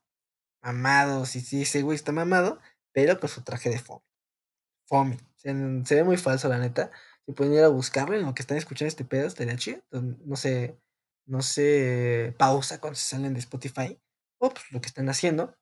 mamados, 0.62 1.36
y 1.36 1.40
sí, 1.40 1.62
ese 1.62 1.82
güey 1.82 1.96
está 1.96 2.12
mamado, 2.12 2.58
pero 2.94 3.20
con 3.20 3.28
su 3.28 3.42
traje 3.42 3.68
de 3.68 3.78
Fomi. 3.78 4.00
Fomi. 4.86 5.18
Se, 5.36 5.52
ve 5.52 6.04
muy 6.04 6.16
falso, 6.16 6.48
la 6.48 6.58
neta. 6.58 6.90
Si 7.26 7.32
pueden 7.32 7.54
ir 7.54 7.64
a 7.64 7.68
buscarlo 7.68 8.16
en 8.16 8.24
lo 8.24 8.34
que 8.34 8.42
están 8.42 8.56
escuchando 8.56 8.88
este 8.88 9.04
pedo, 9.04 9.26
estaría 9.26 9.56
chido. 9.56 9.82
No 9.90 10.36
sé, 10.36 10.78
no 11.26 11.42
se 11.42 12.34
pausa 12.38 12.80
cuando 12.80 12.96
se 12.96 13.08
salen 13.08 13.34
de 13.34 13.40
Spotify, 13.40 13.98
o 14.38 14.50
pues, 14.50 14.64
lo 14.70 14.80
que 14.80 14.88
están 14.88 15.08
haciendo. 15.08 15.56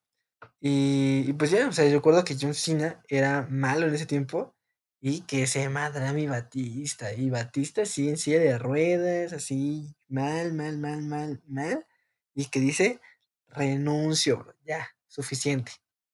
Y, 0.61 1.33
pues 1.35 1.51
ya, 1.51 1.69
o 1.69 1.73
sea, 1.73 1.87
yo 1.87 1.97
recuerdo 1.97 2.25
que 2.25 2.37
John 2.41 2.55
Cena 2.55 3.03
era 3.09 3.47
malo 3.51 3.87
en 3.87 3.95
ese 3.95 4.07
tiempo 4.07 4.55
y 5.01 5.23
que 5.23 5.47
se 5.47 5.69
madra 5.69 6.13
mi 6.13 6.27
Batista. 6.27 7.13
Y 7.15 7.31
Batista 7.31 7.87
sí 7.87 8.09
en 8.09 8.19
silla 8.19 8.41
de 8.41 8.59
ruedas, 8.59 9.33
así, 9.33 9.95
mal, 10.09 10.53
mal, 10.53 10.79
mal, 10.79 11.03
mal, 11.03 11.43
mal. 11.47 11.87
Y 12.35 12.47
que 12.47 12.61
dice, 12.61 13.01
renuncio, 13.49 14.55
ya, 14.65 14.89
suficiente, 15.09 15.73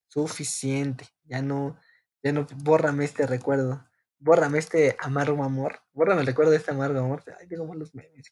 suficiente. 0.09 1.07
Ya 1.25 1.43
no, 1.43 1.79
ya 2.23 2.33
no, 2.33 2.47
bórrame 2.57 3.05
este 3.05 3.27
recuerdo. 3.27 3.87
Bórrame 4.19 4.59
este 4.59 4.97
amargo 4.99 5.45
amor. 5.45 5.81
Bórrame 5.93 6.23
el 6.23 6.27
recuerdo 6.27 6.51
de 6.51 6.59
este 6.59 6.73
amargo 6.73 6.99
amor. 6.99 7.23
Ay, 7.39 7.47
tengo 7.47 7.67
malos 7.67 7.95
memes, 7.95 8.31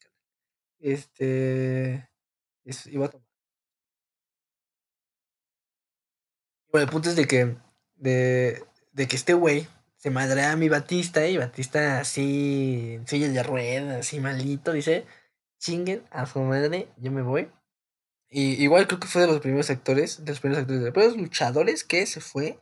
este. 0.79 2.09
iba 2.85 3.05
a 3.05 3.09
tomar. 3.09 3.27
Bueno, 6.71 6.85
el 6.85 6.91
punto 6.91 7.09
es 7.09 7.15
de 7.15 7.25
que. 7.25 7.57
De, 7.95 8.63
de 8.91 9.07
que 9.07 9.15
este 9.15 9.33
güey 9.33 9.67
se 9.97 10.11
madrea 10.11 10.51
a 10.51 10.55
mi 10.55 10.69
Batista 10.69 11.25
y 11.27 11.37
Batista 11.37 11.99
así. 11.99 12.99
Silla 13.05 13.29
de 13.29 13.43
ruedas, 13.43 13.99
así 14.01 14.19
malito. 14.19 14.73
Dice: 14.73 15.05
chinguen 15.59 16.03
a 16.11 16.25
su 16.25 16.39
madre, 16.39 16.89
yo 16.97 17.11
me 17.11 17.21
voy. 17.21 17.49
Y 18.29 18.61
igual 18.61 18.87
creo 18.87 18.99
que 18.99 19.07
fue 19.07 19.21
de 19.21 19.27
los 19.27 19.39
primeros 19.39 19.69
actores, 19.69 20.23
de 20.23 20.31
los 20.31 20.39
primeros 20.39 20.61
actores, 20.61 20.79
de 20.81 20.85
los 20.87 20.93
primeros 20.93 21.17
luchadores 21.17 21.83
que 21.83 22.05
se 22.05 22.19
fue 22.19 22.59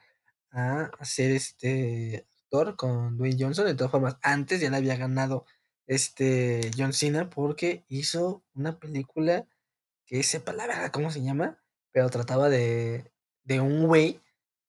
a 0.51 0.91
hacer 0.99 1.31
este 1.31 2.27
actor 2.43 2.75
con 2.75 3.17
Dwayne 3.17 3.37
Johnson. 3.39 3.65
De 3.65 3.75
todas 3.75 3.91
formas, 3.91 4.17
antes 4.21 4.61
ya 4.61 4.69
le 4.69 4.77
había 4.77 4.95
ganado 4.95 5.45
este 5.87 6.71
John 6.77 6.93
Cena 6.93 7.29
porque 7.29 7.85
hizo 7.87 8.43
una 8.53 8.79
película 8.79 9.47
que 10.05 10.23
sepa 10.23 10.53
la 10.53 10.67
verdad 10.67 10.91
cómo 10.91 11.11
se 11.11 11.23
llama, 11.23 11.61
pero 11.91 12.09
trataba 12.09 12.49
de, 12.49 13.11
de 13.43 13.59
un 13.59 13.87
güey 13.87 14.21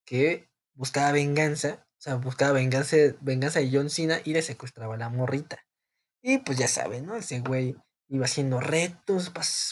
que 0.05 0.49
buscaba 0.73 1.11
venganza, 1.11 1.85
o 1.97 2.01
sea, 2.01 2.15
buscaba 2.15 2.53
venganza, 2.53 2.97
venganza 3.21 3.59
de 3.59 3.69
John 3.71 3.89
Cena 3.89 4.19
y 4.23 4.33
le 4.33 4.41
secuestraba 4.41 4.95
a 4.95 4.97
la 4.97 5.09
morrita. 5.09 5.59
Y 6.21 6.39
pues 6.39 6.57
ya 6.57 6.67
saben, 6.67 7.05
¿no? 7.05 7.15
Ese 7.15 7.39
güey 7.41 7.75
iba 8.07 8.25
haciendo 8.25 8.59
retos 8.59 9.29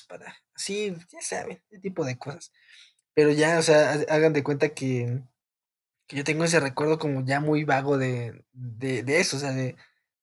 para, 0.08 0.36
así, 0.55 0.95
ya 1.12 1.21
saben, 1.21 1.62
ese 1.69 1.79
tipo 1.81 2.05
de 2.05 2.17
cosas. 2.17 2.51
Pero 3.13 3.31
ya, 3.31 3.59
o 3.59 3.62
sea, 3.62 3.93
hagan 4.09 4.33
de 4.33 4.43
cuenta 4.43 4.69
que, 4.69 5.21
que 6.07 6.17
yo 6.17 6.24
tengo 6.24 6.43
ese 6.43 6.59
recuerdo 6.59 7.00
como 7.00 7.25
ya 7.25 7.39
muy 7.39 7.63
vago 7.63 7.97
de, 7.97 8.45
de, 8.53 9.03
de 9.03 9.19
eso, 9.19 9.38
o 9.38 9.39
sea, 9.39 9.51
de, 9.51 9.75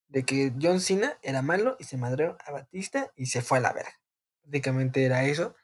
de 0.08 0.24
que 0.24 0.52
John 0.60 0.80
Cena 0.80 1.18
era 1.22 1.42
malo 1.42 1.76
y 1.78 1.84
se 1.84 1.96
madreó 1.96 2.36
a 2.44 2.52
Batista 2.52 3.10
y 3.16 3.26
se 3.26 3.42
fue 3.42 3.58
a 3.58 3.60
la 3.62 3.72
verga. 3.72 3.98
Prácticamente 4.42 5.04
era 5.04 5.24
eso. 5.24 5.56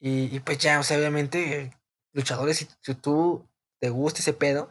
Y, 0.00 0.40
pues 0.40 0.58
ya, 0.58 0.80
o 0.80 0.82
sea, 0.82 0.98
obviamente, 0.98 1.70
luchadores, 2.12 2.58
si, 2.58 2.66
tú 2.96 3.48
te 3.80 3.88
gusta 3.88 4.20
ese 4.20 4.34
pedo, 4.34 4.70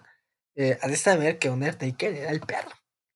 eh, 0.55 0.77
has 0.81 0.91
de 0.91 0.97
saber 0.97 1.39
que 1.39 1.49
Undertaker 1.49 2.13
era 2.13 2.31
el 2.31 2.41
perro. 2.41 2.71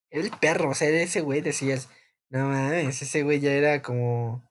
Era 0.09 0.23
el 0.23 0.31
perro, 0.31 0.71
o 0.71 0.73
sea, 0.73 0.89
ese 0.89 1.21
güey 1.21 1.41
decías, 1.41 1.89
no 2.29 2.47
mames, 2.47 3.01
ese 3.01 3.23
güey 3.23 3.39
ya 3.39 3.51
era 3.51 3.81
como, 3.83 4.46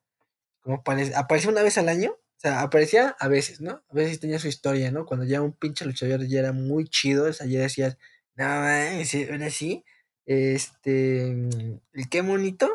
como 0.67 0.83
aparecía 1.15 1.51
una 1.51 1.63
vez 1.63 1.79
al 1.79 1.89
año, 1.89 2.11
o 2.11 2.39
sea, 2.41 2.61
aparecía 2.61 3.17
a 3.21 3.29
veces, 3.29 3.61
¿no? 3.61 3.85
A 3.89 3.95
veces 3.95 4.19
tenía 4.19 4.41
su 4.41 4.49
historia, 4.49 4.91
¿no? 4.91 5.07
Cuando 5.07 5.25
ya 5.25 5.41
un 5.41 5.53
pinche 5.53 5.85
luchador 5.85 6.27
ya 6.27 6.41
era 6.41 6.53
muy 6.53 6.89
chido, 6.89 7.29
o 7.29 7.33
sea, 7.33 7.47
ya 7.47 7.61
decías, 7.61 7.97
no 8.35 8.45
era 8.45 9.47
así 9.47 9.85
este, 10.27 11.29
el 11.31 12.09
qué 12.11 12.23
bonito, 12.23 12.69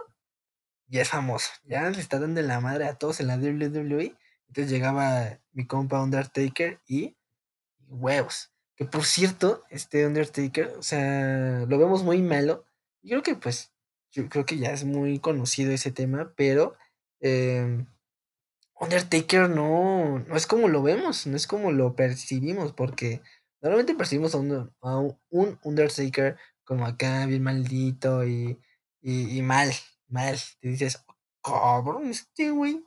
ya 0.88 1.02
es 1.02 1.10
famoso, 1.10 1.52
ya 1.66 1.90
le 1.90 2.00
está 2.00 2.18
dando 2.18 2.42
la 2.42 2.62
madre 2.62 2.86
a 2.86 2.96
todos 2.96 3.20
en 3.20 3.28
la 3.28 3.36
WWE. 3.36 4.16
Entonces 4.48 4.72
llegaba 4.72 5.40
mi 5.52 5.68
compa 5.68 6.02
Undertaker 6.02 6.80
y, 6.88 7.18
huevos. 7.90 8.52
Que 8.76 8.86
por 8.86 9.04
cierto, 9.04 9.64
este 9.70 10.08
Undertaker, 10.08 10.74
o 10.78 10.84
sea, 10.84 11.66
lo 11.68 11.78
vemos 11.78 12.04
muy 12.04 12.22
malo. 12.22 12.66
Yo 13.02 13.22
creo 13.22 13.24
que 13.24 13.36
pues, 13.36 13.74
yo 14.12 14.30
creo 14.30 14.46
que 14.46 14.58
ya 14.58 14.72
es 14.72 14.86
muy 14.86 15.20
conocido 15.20 15.72
ese 15.72 15.92
tema, 15.92 16.34
pero 16.38 16.78
em, 17.22 17.86
Undertaker 18.80 19.50
no, 19.50 20.20
no 20.20 20.36
es 20.36 20.48
como 20.48 20.68
lo 20.68 20.82
vemos, 20.82 21.28
no 21.28 21.38
es 21.38 21.48
como 21.48 21.72
lo 21.72 21.96
percibimos, 21.96 22.74
porque 22.74 23.22
normalmente 23.62 23.96
percibimos 23.96 24.36
a 24.36 24.40
un, 24.40 24.74
a 24.82 24.98
un 25.30 25.60
Undertaker 25.63 26.38
como 26.63 26.86
acá, 26.86 27.25
bien 27.25 27.44
maldito 27.44 28.25
y, 28.25 28.60
y, 29.01 29.42
mal, 29.42 29.72
mal. 30.08 30.38
Te 30.60 30.70
dices, 30.70 31.04
cabrón, 31.44 32.10
este 32.10 32.51
güey 32.51 32.84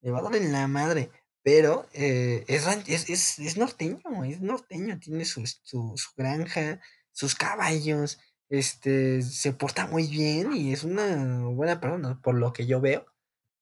le 0.00 0.10
va 0.10 0.20
a 0.20 0.22
dar 0.22 0.36
en 0.36 0.52
la 0.52 0.66
madre. 0.68 1.10
Pero 1.42 1.86
eh, 1.92 2.44
es, 2.48 2.66
es, 2.88 3.38
es, 3.38 3.56
norteño, 3.56 4.24
es 4.24 4.40
norteño, 4.40 4.98
tiene 4.98 5.24
su, 5.24 5.46
su, 5.46 5.94
granja, 6.16 6.80
sus 7.12 7.36
caballos, 7.36 8.18
este, 8.48 9.22
se 9.22 9.52
porta 9.52 9.86
muy 9.86 10.08
bien 10.08 10.56
y 10.56 10.72
es 10.72 10.82
una 10.82 11.44
buena 11.46 11.80
persona, 11.80 12.20
por 12.20 12.34
lo 12.34 12.52
que 12.52 12.66
yo 12.66 12.80
veo. 12.80 13.06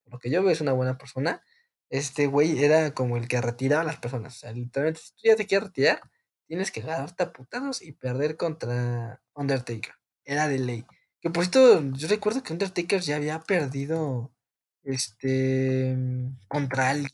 Lo 0.05 0.19
que 0.19 0.29
yo 0.29 0.43
veo 0.43 0.51
es 0.51 0.61
una 0.61 0.73
buena 0.73 0.97
persona. 0.97 1.43
Este 1.89 2.27
güey 2.27 2.63
era 2.63 2.93
como 2.93 3.17
el 3.17 3.27
que 3.27 3.41
retiraba 3.41 3.81
a 3.81 3.85
las 3.85 3.97
personas. 3.97 4.35
O 4.35 4.39
sea, 4.39 4.51
literalmente, 4.51 5.01
si 5.01 5.11
tú 5.11 5.21
ya 5.25 5.35
te 5.35 5.45
quieres 5.47 5.67
retirar, 5.69 6.01
tienes 6.47 6.71
que 6.71 6.81
ganarte 6.81 7.23
a 7.23 7.33
putados 7.33 7.81
y 7.81 7.91
perder 7.93 8.37
contra 8.37 9.21
Undertaker. 9.33 9.95
Era 10.25 10.47
de 10.47 10.59
ley. 10.59 10.85
Que 11.21 11.29
por 11.29 11.45
cierto, 11.45 11.81
yo 11.93 12.07
recuerdo 12.07 12.43
que 12.43 12.53
Undertaker 12.53 13.01
ya 13.01 13.17
había 13.17 13.39
perdido 13.41 14.31
este 14.83 15.97
contra 16.47 16.89
alguien. 16.91 17.11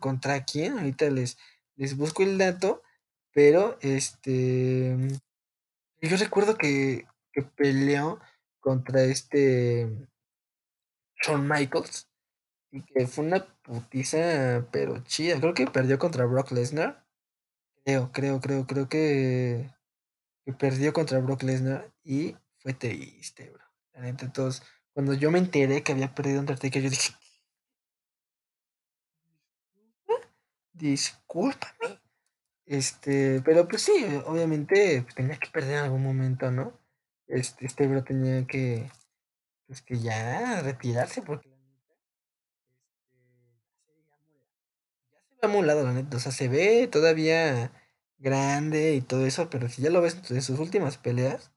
Contra 0.00 0.44
quién, 0.44 0.78
ahorita 0.78 1.08
les, 1.08 1.38
les 1.76 1.96
busco 1.96 2.22
el 2.22 2.36
dato, 2.36 2.82
pero 3.32 3.78
este 3.80 4.94
yo 6.02 6.16
recuerdo 6.16 6.56
que, 6.56 7.06
que 7.32 7.42
peleó 7.42 8.20
contra 8.60 9.02
este 9.04 9.88
Shawn 11.20 11.48
Michaels 11.48 12.08
y 12.72 12.82
que 12.82 13.06
fue 13.06 13.24
una 13.24 13.44
putiza 13.62 14.66
pero 14.70 15.02
chida. 15.04 15.38
Creo 15.40 15.54
que 15.54 15.66
perdió 15.66 15.98
contra 15.98 16.24
Brock 16.24 16.52
Lesnar 16.52 17.04
Creo, 17.84 18.12
creo, 18.12 18.40
creo, 18.40 18.66
creo 18.66 18.88
que, 18.88 19.70
perdió 20.58 20.92
contra 20.92 21.18
Brock 21.20 21.42
Lesnar 21.42 21.90
y 22.04 22.36
fue 22.58 22.74
triste, 22.74 23.50
bro. 23.50 23.64
La 23.94 24.02
neta, 24.02 24.32
todos. 24.32 24.62
Cuando 24.92 25.14
yo 25.14 25.30
me 25.30 25.38
enteré 25.38 25.82
que 25.82 25.92
había 25.92 26.14
perdido 26.14 26.40
Undertaker, 26.40 26.82
yo 26.82 26.90
dije. 26.90 27.14
Discúlpame. 30.72 32.00
Este, 32.66 33.42
pero 33.44 33.66
pues 33.66 33.82
sí, 33.82 33.92
obviamente 34.26 35.02
pues, 35.02 35.14
tenía 35.14 35.36
que 35.38 35.50
perder 35.50 35.78
en 35.78 35.84
algún 35.84 36.02
momento, 36.04 36.50
¿no? 36.50 36.72
Este, 37.26 37.66
este 37.66 37.86
bro 37.86 38.04
tenía 38.04 38.46
que, 38.46 38.90
pues 39.70 39.82
que 39.82 40.00
ya 40.00 40.62
retirarse 40.62 41.22
porque 41.22 41.48
la 41.48 41.56
neta 41.56 41.94
este, 43.04 44.02
ya 45.12 45.20
se 45.28 45.36
ve 45.36 45.38
amolado 45.42 45.84
la 45.84 45.92
neta, 45.92 46.16
o 46.16 46.20
sea, 46.20 46.32
se 46.32 46.48
ve 46.48 46.88
todavía 46.88 47.70
grande 48.18 48.94
y 48.96 49.00
todo 49.00 49.24
eso, 49.26 49.48
pero 49.48 49.68
si 49.68 49.82
ya 49.82 49.90
lo 49.90 50.02
ves 50.02 50.18
en 50.28 50.42
sus 50.42 50.58
últimas 50.58 50.98
peleas, 50.98 51.52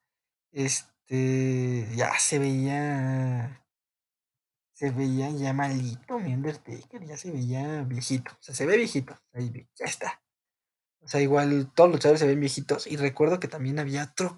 este 0.52 1.88
ya 1.96 2.12
se 2.20 2.38
veía 2.38 3.66
se 4.74 4.92
veía 4.92 5.32
ya 5.32 5.54
malito 5.54 6.20
mi 6.20 6.36
Undertaker, 6.36 7.04
ya 7.04 7.18
se 7.18 7.32
veía 7.32 7.82
viejito, 7.82 8.32
o 8.34 8.44
sea, 8.44 8.54
se 8.54 8.68
ve 8.68 8.78
viejito, 8.78 9.20
ahí 9.34 9.68
ya 9.74 9.86
está. 9.86 10.22
O 11.02 11.08
sea, 11.08 11.20
igual 11.20 11.72
todos 11.74 11.90
los 11.90 11.96
luchadores 11.98 12.20
se 12.20 12.28
ven 12.28 12.40
viejitos 12.40 12.86
y 12.86 12.96
recuerdo 12.96 13.40
que 13.40 13.48
también 13.48 13.80
había 13.80 14.04
otro 14.04 14.38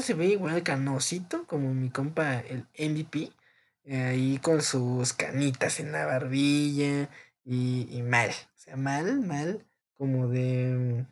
se 0.00 0.14
ve 0.14 0.26
igual 0.26 0.62
canosito, 0.62 1.46
como 1.46 1.74
mi 1.74 1.90
compa, 1.90 2.40
el 2.40 2.66
MVP, 2.78 3.32
ahí 3.90 4.38
con 4.38 4.62
sus 4.62 5.12
canitas 5.12 5.80
en 5.80 5.92
la 5.92 6.06
barbilla 6.06 7.10
y, 7.44 8.02
mal, 8.02 8.30
o 8.30 8.58
sea, 8.58 8.76
mal, 8.76 9.20
mal, 9.20 9.66
como 9.94 10.28
de... 10.28 11.04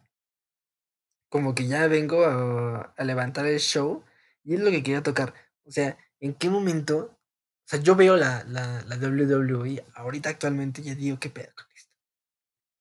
Como 1.28 1.54
que 1.54 1.66
ya 1.66 1.86
vengo 1.86 2.24
a, 2.24 2.92
a 2.96 3.04
levantar 3.04 3.46
el 3.46 3.60
show 3.60 4.04
y 4.44 4.54
es 4.54 4.60
lo 4.60 4.70
que 4.70 4.82
quería 4.82 5.02
tocar. 5.02 5.32
O 5.64 5.70
sea, 5.70 5.96
¿en 6.18 6.34
qué 6.34 6.50
momento? 6.50 6.98
O 7.06 7.66
sea, 7.66 7.80
yo 7.80 7.94
veo 7.94 8.16
la, 8.16 8.42
la, 8.44 8.82
la 8.82 8.96
WWE 8.96 9.84
ahorita 9.94 10.28
actualmente 10.30 10.82
ya 10.82 10.94
digo, 10.96 11.20
¿qué 11.20 11.30
pedo 11.30 11.52
con 11.54 11.66
esto? 11.72 11.92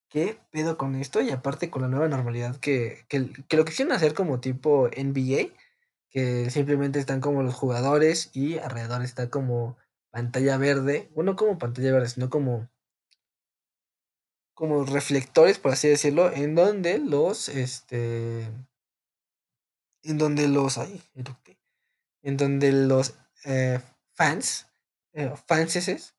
¿Qué 0.10 0.40
pedo 0.52 0.78
con 0.78 0.96
esto? 0.96 1.22
Y 1.22 1.30
aparte 1.30 1.70
con 1.70 1.84
la 1.84 1.88
nueva 1.90 2.08
normalidad 2.08 2.56
que, 2.58 3.06
que, 3.08 3.32
que 3.48 3.58
lo 3.58 3.66
quisieron 3.66 3.94
hacer 3.94 4.16
como 4.16 4.40
tipo 4.40 4.90
NBA, 4.98 5.50
que 6.10 6.50
simplemente 6.50 7.00
están 7.00 7.22
como 7.22 7.44
los 7.44 7.56
jugadores 7.56 8.32
y 8.34 8.58
alrededor 8.58 9.04
está 9.04 9.30
como 9.30 9.78
pantalla 10.12 10.58
verde, 10.58 11.10
bueno, 11.16 11.36
como 11.36 11.58
pantalla 11.58 11.92
verde, 11.94 12.10
sino 12.10 12.30
como 12.30 12.68
como 14.60 14.84
reflectores, 14.84 15.58
por 15.58 15.72
así 15.72 15.88
decirlo, 15.88 16.34
en 16.34 16.54
donde 16.54 16.98
los, 16.98 17.48
este, 17.48 18.42
en 20.04 20.18
donde 20.18 20.50
los, 20.50 20.78
ay, 20.78 21.02
en 22.24 22.36
donde 22.36 22.74
los 22.74 23.18
eh, 23.46 23.80
fans, 24.16 24.68
eh, 25.14 25.34
fanses, 25.48 26.14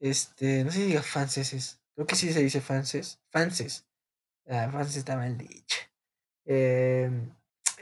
este, 0.00 0.64
no 0.64 0.72
sé 0.72 0.78
si 0.78 0.86
diga 0.86 1.04
fanses, 1.04 1.80
creo 1.94 2.04
que 2.04 2.16
sí 2.16 2.32
se 2.32 2.42
dice 2.42 2.60
fanses, 2.60 3.20
fanses, 3.30 3.86
ah, 4.48 4.68
fanses 4.72 4.96
está 4.96 5.14
mal 5.14 5.38
dicho, 5.38 5.78
eh, 6.46 7.08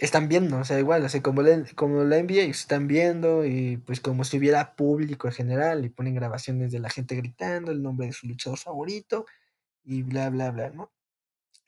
están 0.05 0.29
viendo, 0.29 0.59
o 0.59 0.65
sea, 0.65 0.81
igual, 0.81 1.05
o 1.05 1.09
sea, 1.09 1.23
como 1.23 1.43
la, 1.43 1.65
como 1.77 2.03
la 2.03 2.21
NBA 2.21 2.43
están 2.51 2.89
viendo 2.89 3.45
y 3.47 3.77
pues 3.79 4.01
como 4.01 4.25
si 4.25 4.37
hubiera 4.37 4.75
público 4.75 5.29
en 5.29 5.35
general 5.35 5.85
y 5.85 5.91
ponen 5.91 6.17
grabaciones 6.17 6.73
de 6.73 6.81
la 6.81 6.91
gente 6.91 7.15
gritando 7.15 7.71
el 7.71 7.83
nombre 7.83 8.07
de 8.09 8.13
su 8.13 8.27
luchador 8.27 8.59
favorito 8.59 9.27
y 9.85 10.03
bla, 10.03 10.29
bla, 10.31 10.51
bla, 10.51 10.71
¿no? 10.71 10.93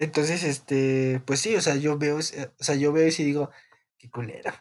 Entonces, 0.01 0.43
este, 0.43 1.23
pues 1.27 1.41
sí, 1.41 1.55
o 1.55 1.61
sea, 1.61 1.77
yo 1.77 1.97
veo, 1.97 2.17
o 2.19 2.23
sea, 2.23 2.75
yo 2.75 2.93
veo 2.93 3.07
y 3.07 3.11
digo, 3.13 3.51
qué 3.99 4.11
culero. 4.11 4.53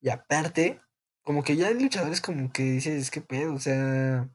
Y 0.00 0.08
aparte, 0.08 0.80
como 1.22 1.44
que 1.44 1.56
ya 1.56 1.68
hay 1.68 1.74
luchadores 1.74 2.22
como 2.22 2.50
que 2.52 2.62
dices, 2.62 3.10
qué 3.10 3.20
pedo, 3.20 3.54
o 3.54 3.60
sea, 3.60 4.30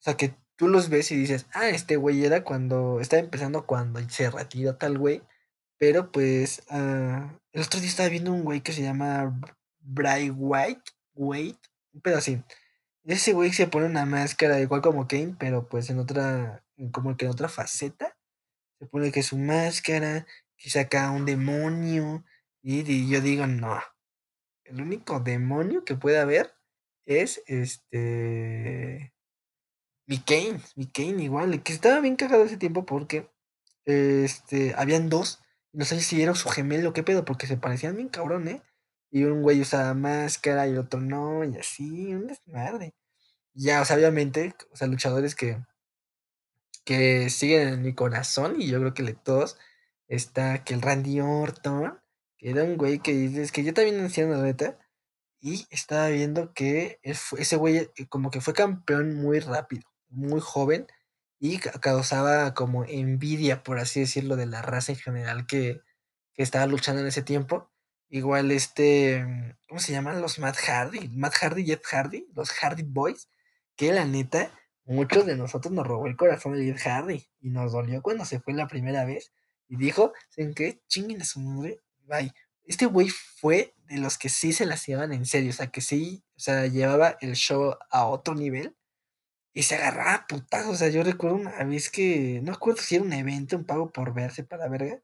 o 0.00 0.02
sea, 0.02 0.16
que 0.16 0.36
tú 0.54 0.68
los 0.68 0.88
ves 0.88 1.10
y 1.10 1.16
dices, 1.16 1.46
ah, 1.52 1.68
este 1.68 1.96
güey 1.96 2.24
era 2.24 2.44
cuando, 2.44 3.00
estaba 3.00 3.20
empezando 3.20 3.66
cuando 3.66 4.00
se 4.08 4.30
retiró 4.30 4.76
tal 4.76 4.98
güey, 4.98 5.22
pero 5.78 6.10
pues, 6.10 6.62
uh, 6.70 7.28
el 7.52 7.62
otro 7.62 7.80
día 7.80 7.88
estaba 7.88 8.08
viendo 8.08 8.32
un 8.32 8.44
güey 8.44 8.60
que 8.62 8.72
se 8.72 8.82
llama 8.82 9.40
Bray 9.80 10.30
White, 10.30 10.80
pedo 12.02 12.18
así. 12.18 12.42
Ese 13.04 13.32
güey 13.32 13.52
se 13.52 13.68
pone 13.68 13.86
una 13.86 14.04
máscara 14.04 14.60
igual 14.60 14.82
como 14.82 15.06
Kane, 15.06 15.36
pero 15.38 15.68
pues 15.68 15.90
en 15.90 15.98
otra, 15.98 16.64
como 16.92 17.16
que 17.16 17.26
en 17.26 17.30
otra 17.30 17.48
faceta. 17.48 18.16
Se 18.78 18.86
pone 18.86 19.12
que 19.12 19.22
su 19.22 19.38
máscara, 19.38 20.26
que 20.56 20.70
saca 20.70 21.10
un 21.10 21.24
demonio. 21.24 22.24
Y, 22.62 23.08
yo 23.08 23.20
digo, 23.20 23.46
no. 23.46 23.80
El 24.64 24.80
único 24.80 25.20
demonio 25.20 25.84
que 25.84 25.94
puede 25.94 26.18
haber 26.18 26.52
es 27.04 27.42
este. 27.46 29.14
Mi 30.08 30.18
Kane, 30.18 30.60
mi 30.74 30.86
Kane 30.86 31.22
igual, 31.22 31.62
que 31.62 31.72
estaba 31.72 32.00
bien 32.00 32.16
cagado 32.16 32.44
ese 32.44 32.56
tiempo 32.56 32.86
porque 32.86 33.28
este, 33.84 34.74
habían 34.76 35.08
dos 35.08 35.40
no 35.76 35.84
sé 35.84 36.00
si 36.00 36.22
era 36.22 36.34
su 36.34 36.48
gemelo, 36.48 36.94
qué 36.94 37.02
pedo, 37.02 37.26
porque 37.26 37.46
se 37.46 37.58
parecían 37.58 37.96
bien 37.96 38.08
cabrón, 38.08 38.48
¿eh? 38.48 38.62
Y 39.10 39.24
un 39.24 39.42
güey 39.42 39.60
usaba 39.60 39.92
máscara 39.92 40.66
y 40.66 40.76
otro 40.78 41.02
no, 41.02 41.44
y 41.44 41.58
así, 41.58 42.14
un 42.14 42.28
desmadre. 42.28 42.94
Ya, 43.52 43.82
o 43.82 43.84
sea, 43.84 43.96
obviamente, 43.96 44.54
o 44.72 44.76
sea, 44.76 44.88
luchadores 44.88 45.34
que, 45.34 45.58
que 46.86 47.28
siguen 47.28 47.68
en 47.68 47.82
mi 47.82 47.94
corazón, 47.94 48.58
y 48.58 48.68
yo 48.68 48.80
creo 48.80 48.94
que 48.94 49.02
de 49.02 49.12
todos, 49.12 49.58
está 50.08 50.64
que 50.64 50.72
el 50.72 50.80
Randy 50.80 51.20
Orton, 51.20 52.00
que 52.38 52.50
era 52.50 52.64
un 52.64 52.78
güey 52.78 53.00
que 53.00 53.12
dices 53.12 53.52
que 53.52 53.62
yo 53.62 53.74
también 53.74 54.00
anciano, 54.00 54.34
la 54.34 54.44
neta, 54.44 54.78
y 55.40 55.66
estaba 55.68 56.08
viendo 56.08 56.54
que 56.54 57.00
ese 57.02 57.56
güey 57.56 57.76
eh, 57.76 57.90
como 58.08 58.30
que 58.30 58.40
fue 58.40 58.54
campeón 58.54 59.14
muy 59.14 59.40
rápido, 59.40 59.82
muy 60.08 60.40
joven, 60.40 60.86
y 61.38 61.58
causaba 61.58 62.54
como 62.54 62.84
envidia, 62.84 63.62
por 63.62 63.78
así 63.78 64.00
decirlo, 64.00 64.36
de 64.36 64.46
la 64.46 64.62
raza 64.62 64.92
en 64.92 64.98
general 64.98 65.46
que, 65.46 65.80
que 66.34 66.42
estaba 66.42 66.66
luchando 66.66 67.02
en 67.02 67.08
ese 67.08 67.22
tiempo. 67.22 67.70
Igual 68.08 68.50
este, 68.52 69.56
¿cómo 69.68 69.80
se 69.80 69.92
llaman? 69.92 70.20
Los 70.20 70.38
Matt 70.38 70.56
Hardy, 70.56 71.08
Matt 71.08 71.34
Hardy 71.34 71.64
Jeff 71.66 71.82
Hardy, 71.84 72.26
los 72.34 72.50
Hardy 72.50 72.84
Boys, 72.84 73.28
que 73.76 73.92
la 73.92 74.04
neta, 74.04 74.50
muchos 74.84 75.26
de 75.26 75.36
nosotros 75.36 75.74
nos 75.74 75.86
robó 75.86 76.06
el 76.06 76.16
corazón 76.16 76.54
de 76.54 76.64
Jeff 76.64 76.82
Hardy 76.86 77.28
y 77.40 77.50
nos 77.50 77.72
dolió 77.72 78.00
cuando 78.02 78.24
se 78.24 78.40
fue 78.40 78.54
la 78.54 78.68
primera 78.68 79.04
vez 79.04 79.32
y 79.68 79.76
dijo, 79.76 80.12
¿saben 80.30 80.54
qué? 80.54 80.80
Chinguen 80.86 81.22
a 81.22 81.24
su 81.24 81.40
madre. 81.40 81.80
Este 82.64 82.86
güey 82.86 83.08
fue 83.08 83.74
de 83.88 83.98
los 83.98 84.18
que 84.18 84.28
sí 84.28 84.52
se 84.52 84.66
las 84.66 84.86
llevaban 84.86 85.12
en 85.12 85.26
serio, 85.26 85.50
o 85.50 85.52
sea, 85.52 85.68
que 85.68 85.80
sí, 85.80 86.24
o 86.36 86.40
sea, 86.40 86.66
llevaba 86.66 87.16
el 87.20 87.34
show 87.34 87.76
a 87.90 88.06
otro 88.06 88.34
nivel 88.34 88.75
y 89.56 89.62
se 89.62 89.76
agarraba 89.76 90.26
putazos. 90.28 90.74
O 90.74 90.76
sea, 90.76 90.90
yo 90.90 91.02
recuerdo 91.02 91.36
una 91.36 91.64
vez 91.64 91.90
que, 91.90 92.40
no 92.42 92.52
recuerdo 92.52 92.82
si 92.82 92.96
era 92.96 93.04
un 93.04 93.12
evento, 93.14 93.56
un 93.56 93.64
pago 93.64 93.90
por 93.90 94.12
verse 94.12 94.44
para 94.44 94.68
verga, 94.68 95.00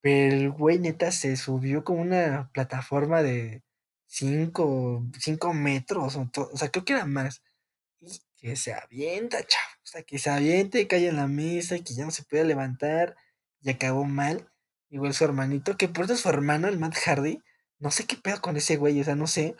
pero 0.00 0.34
el 0.34 0.50
güey 0.50 0.80
neta 0.80 1.12
se 1.12 1.36
subió 1.36 1.84
como 1.84 2.02
una 2.02 2.50
plataforma 2.52 3.22
de 3.22 3.62
5 4.08 5.04
metros, 5.54 6.16
o, 6.16 6.28
o, 6.34 6.56
sea, 6.56 6.70
creo 6.70 6.84
que 6.84 6.94
era 6.94 7.06
más. 7.06 7.42
Y 8.00 8.08
que 8.36 8.56
se 8.56 8.74
avienta, 8.74 9.38
chavo. 9.38 9.72
O 9.84 9.86
sea, 9.86 10.02
que 10.02 10.18
se 10.18 10.30
avienta 10.30 10.80
y 10.80 10.86
cae 10.86 11.06
en 11.06 11.16
la 11.16 11.28
mesa 11.28 11.76
y 11.76 11.82
que 11.82 11.94
ya 11.94 12.04
no 12.04 12.10
se 12.10 12.24
puede 12.24 12.44
levantar 12.44 13.16
y 13.60 13.70
acabó 13.70 14.04
mal. 14.04 14.50
Igual 14.90 15.14
su 15.14 15.24
hermanito, 15.24 15.76
que 15.76 15.88
por 15.88 16.06
eso 16.06 16.16
su 16.16 16.28
hermano, 16.28 16.66
el 16.66 16.78
Matt 16.78 16.96
Hardy, 16.96 17.40
no 17.78 17.92
sé 17.92 18.06
qué 18.06 18.16
pedo 18.16 18.40
con 18.40 18.56
ese 18.56 18.76
güey, 18.76 19.00
o 19.00 19.04
sea, 19.04 19.14
no 19.14 19.28
sé 19.28 19.54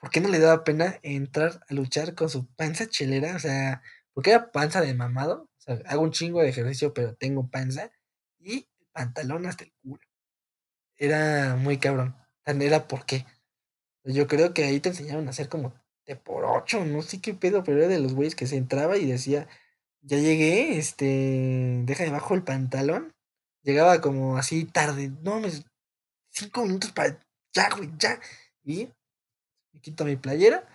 ¿Por 0.00 0.10
qué 0.10 0.20
no 0.20 0.28
le 0.28 0.38
daba 0.38 0.64
pena 0.64 0.98
entrar 1.02 1.60
a 1.68 1.74
luchar 1.74 2.14
con 2.14 2.30
su 2.30 2.46
panza 2.54 2.86
chelera? 2.88 3.36
O 3.36 3.38
sea, 3.38 3.82
porque 4.14 4.30
era 4.30 4.50
panza 4.50 4.80
de 4.80 4.94
mamado. 4.94 5.50
O 5.58 5.60
sea, 5.60 5.78
hago 5.86 6.02
un 6.02 6.10
chingo 6.12 6.40
de 6.40 6.48
ejercicio, 6.48 6.94
pero 6.94 7.14
tengo 7.14 7.48
panza. 7.50 7.90
Y 8.38 8.66
pantalón 8.92 9.46
hasta 9.46 9.64
el 9.64 9.72
culo. 9.82 10.00
Era 10.96 11.56
muy 11.56 11.78
cabrón. 11.78 12.16
Era 12.44 12.88
por 12.88 13.04
qué. 13.06 13.26
Yo 14.04 14.26
creo 14.26 14.54
que 14.54 14.64
ahí 14.64 14.80
te 14.80 14.88
enseñaron 14.90 15.26
a 15.26 15.30
hacer 15.30 15.48
como 15.48 15.74
de 16.06 16.16
por 16.16 16.44
ocho, 16.44 16.84
no 16.84 17.02
sé 17.02 17.20
qué 17.20 17.34
pedo, 17.34 17.62
pero 17.62 17.78
era 17.78 17.88
de 17.88 18.00
los 18.00 18.14
güeyes 18.14 18.34
que 18.34 18.46
se 18.46 18.56
entraba 18.56 18.96
y 18.96 19.06
decía, 19.06 19.46
ya 20.02 20.18
llegué, 20.18 20.78
este, 20.78 21.82
deja 21.84 22.04
debajo 22.04 22.34
el 22.34 22.42
pantalón. 22.42 23.14
Llegaba 23.62 24.00
como 24.00 24.38
así 24.38 24.64
tarde, 24.64 25.12
no, 25.22 25.40
cinco 26.30 26.62
minutos 26.64 26.92
para, 26.92 27.20
ya, 27.52 27.68
güey, 27.76 27.90
ya. 27.98 28.18
Y 28.64 28.88
me 29.72 29.80
quito 29.80 30.04
mi 30.04 30.16
playera, 30.16 30.66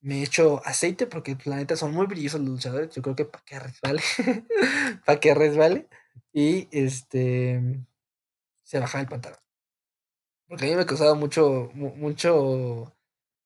me 0.00 0.22
echo 0.22 0.60
aceite 0.64 1.06
porque 1.06 1.36
la 1.44 1.56
neta 1.56 1.76
son 1.76 1.92
muy 1.92 2.06
brillosos 2.06 2.40
los 2.40 2.50
luchadores, 2.50 2.94
yo 2.94 3.02
creo 3.02 3.16
que 3.16 3.24
para 3.24 3.44
que 3.44 3.58
resbale, 3.58 4.02
para 5.06 5.20
que 5.20 5.34
resbale, 5.34 5.88
y 6.32 6.68
este, 6.72 7.60
se 8.62 8.78
baja 8.78 9.00
el 9.00 9.08
pantalón. 9.08 9.38
Porque 10.48 10.66
a 10.66 10.68
mí 10.68 10.76
me 10.76 10.86
causaba 10.86 11.14
mucho, 11.14 11.70
mucho, 11.74 12.94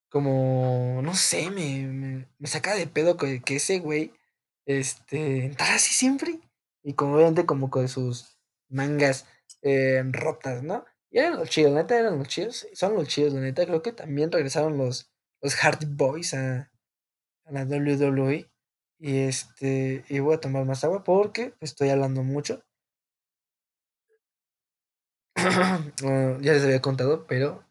como, 0.08 1.00
no 1.02 1.14
sé, 1.14 1.50
me, 1.50 2.26
me, 2.38 2.48
saca 2.48 2.74
de 2.74 2.86
pedo 2.86 3.16
que, 3.16 3.40
que 3.40 3.56
ese 3.56 3.78
güey, 3.78 4.12
este, 4.66 5.46
entrara 5.46 5.76
así 5.76 5.94
siempre. 5.94 6.40
Y 6.82 6.94
como 6.94 7.14
obviamente 7.16 7.46
como 7.46 7.70
con 7.70 7.88
sus 7.88 8.38
mangas 8.68 9.26
eh, 9.62 10.02
rotas, 10.10 10.62
¿no? 10.62 10.84
Y 11.10 11.18
eran 11.18 11.36
los 11.38 11.48
chidos, 11.50 11.72
neta 11.72 11.98
eran 11.98 12.18
los 12.18 12.28
chidos, 12.28 12.66
son 12.74 12.94
los 12.94 13.08
chidos, 13.08 13.32
la 13.34 13.40
neta. 13.40 13.64
Creo 13.66 13.82
que 13.82 13.92
también 13.92 14.30
regresaron 14.32 14.76
los, 14.78 15.10
los 15.42 15.54
Hardy 15.56 15.86
Boys 15.86 16.34
a, 16.34 16.70
a 17.46 17.52
la 17.52 17.64
WWE. 17.64 18.50
Y 19.00 19.18
este, 19.20 20.04
y 20.08 20.20
voy 20.20 20.36
a 20.36 20.40
tomar 20.40 20.64
más 20.66 20.84
agua 20.84 21.04
porque 21.04 21.54
estoy 21.60 21.90
hablando 21.90 22.22
mucho. 22.24 22.62
Ya 26.40 26.52
les 26.52 26.64
había 26.64 26.80
contado, 26.82 27.26
pero 27.26 27.64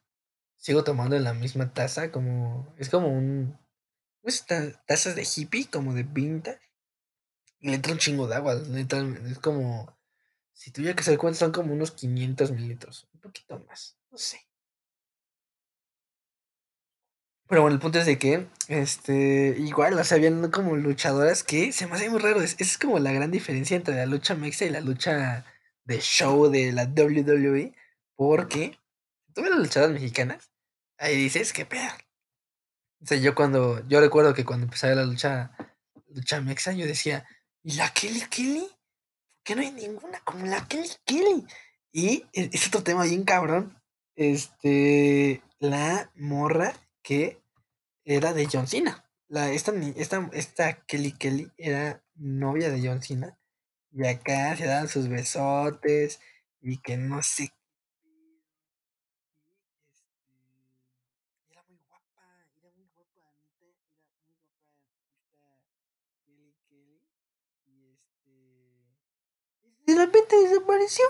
sigo 0.57 0.83
tomando 0.83 1.15
en 1.15 1.23
la 1.25 1.33
misma 1.33 1.73
taza, 1.73 2.11
como, 2.11 2.73
es 2.77 2.89
como 2.89 3.09
un, 3.09 3.57
pues, 4.21 4.45
ta- 4.45 4.73
tazas 4.87 5.15
de 5.15 5.23
hippie, 5.35 5.69
como 5.71 5.93
de 5.93 6.03
vintage. 6.03 6.61
Y 7.59 7.69
le 7.69 7.75
entra 7.75 7.93
un 7.93 7.99
chingo 7.99 8.27
de 8.27 8.35
agua, 8.35 8.55
neta, 8.67 8.97
es 9.27 9.39
como, 9.39 9.96
si 10.57 10.71
tuviera 10.71 10.95
que 10.95 11.01
hacer 11.01 11.19
cuenta, 11.19 11.39
son 11.39 11.51
como 11.51 11.71
unos 11.71 11.91
500 11.91 12.51
mililitros, 12.51 13.07
un 13.13 13.21
poquito 13.21 13.59
más, 13.67 13.95
no 14.09 14.17
sé. 14.17 14.39
Pero 17.47 17.61
bueno, 17.61 17.75
el 17.75 17.79
punto 17.79 17.99
es 17.99 18.07
de 18.07 18.17
que, 18.17 18.47
este, 18.67 19.55
igual, 19.59 19.93
o 19.93 20.03
sea, 20.03 20.17
habían 20.17 20.49
como 20.51 20.75
luchadoras 20.75 21.43
que 21.43 21.71
se 21.71 21.85
me 21.87 21.95
hace 21.95 22.09
muy 22.09 22.19
raro. 22.19 22.41
Es, 22.41 22.53
esa 22.53 22.63
es 22.63 22.77
como 22.77 22.99
la 22.99 23.11
gran 23.13 23.31
diferencia 23.31 23.77
entre 23.77 23.95
la 23.95 24.05
lucha 24.05 24.35
mexa 24.35 24.65
y 24.65 24.69
la 24.69 24.81
lucha 24.81 25.45
de 25.85 25.99
show 26.01 26.49
de 26.49 26.73
la 26.73 26.85
WWE. 26.85 27.73
Porque 28.15 28.77
tú 29.33 29.43
ves 29.43 29.51
las 29.51 29.59
luchadoras 29.59 29.93
mexicanas, 29.93 30.51
ahí 30.97 31.15
dices, 31.15 31.53
qué 31.53 31.65
pedo. 31.65 31.87
O 33.01 33.05
sea, 33.05 33.17
yo 33.17 33.35
cuando, 33.35 33.87
yo 33.87 34.01
recuerdo 34.01 34.33
que 34.33 34.43
cuando 34.43 34.65
empezaba 34.65 34.95
la 34.95 35.05
lucha, 35.05 35.51
lucha 36.09 36.41
mexa, 36.41 36.73
yo 36.73 36.85
decía, 36.87 37.25
¿y 37.63 37.75
la 37.75 37.93
Kelly 37.93 38.21
Kelly? 38.29 38.76
¿Por 39.47 39.55
qué 39.55 39.61
no 39.61 39.65
hay 39.65 39.71
ninguna 39.71 40.19
como 40.25 40.45
la 40.45 40.67
Kelly 40.67 40.89
Kelly? 41.05 41.47
Y 41.93 42.25
e- 42.33 42.49
es 42.51 42.67
otro 42.67 42.83
tema 42.83 43.05
bien 43.05 43.23
cabrón. 43.23 43.81
Este, 44.17 45.41
la 45.59 46.11
morra 46.15 46.73
que 47.01 47.41
era 48.03 48.33
de 48.33 48.49
John 48.51 48.67
Cena. 48.67 49.09
La, 49.29 49.49
esta, 49.49 49.71
esta, 49.95 50.29
esta 50.33 50.85
Kelly 50.85 51.13
Kelly 51.13 51.49
era 51.55 52.03
novia 52.15 52.69
de 52.69 52.85
John 52.85 53.01
Cena. 53.01 53.39
Y 53.93 54.05
acá 54.05 54.57
se 54.57 54.65
daban 54.65 54.89
sus 54.89 55.07
besotes 55.07 56.19
y 56.59 56.79
que 56.81 56.97
no 56.97 57.23
sé. 57.23 57.53
Kelly. 66.69 67.01
Y 67.65 67.91
este. 67.93 68.76
De 69.87 69.95
repente 69.95 70.35
desapareció. 70.35 71.05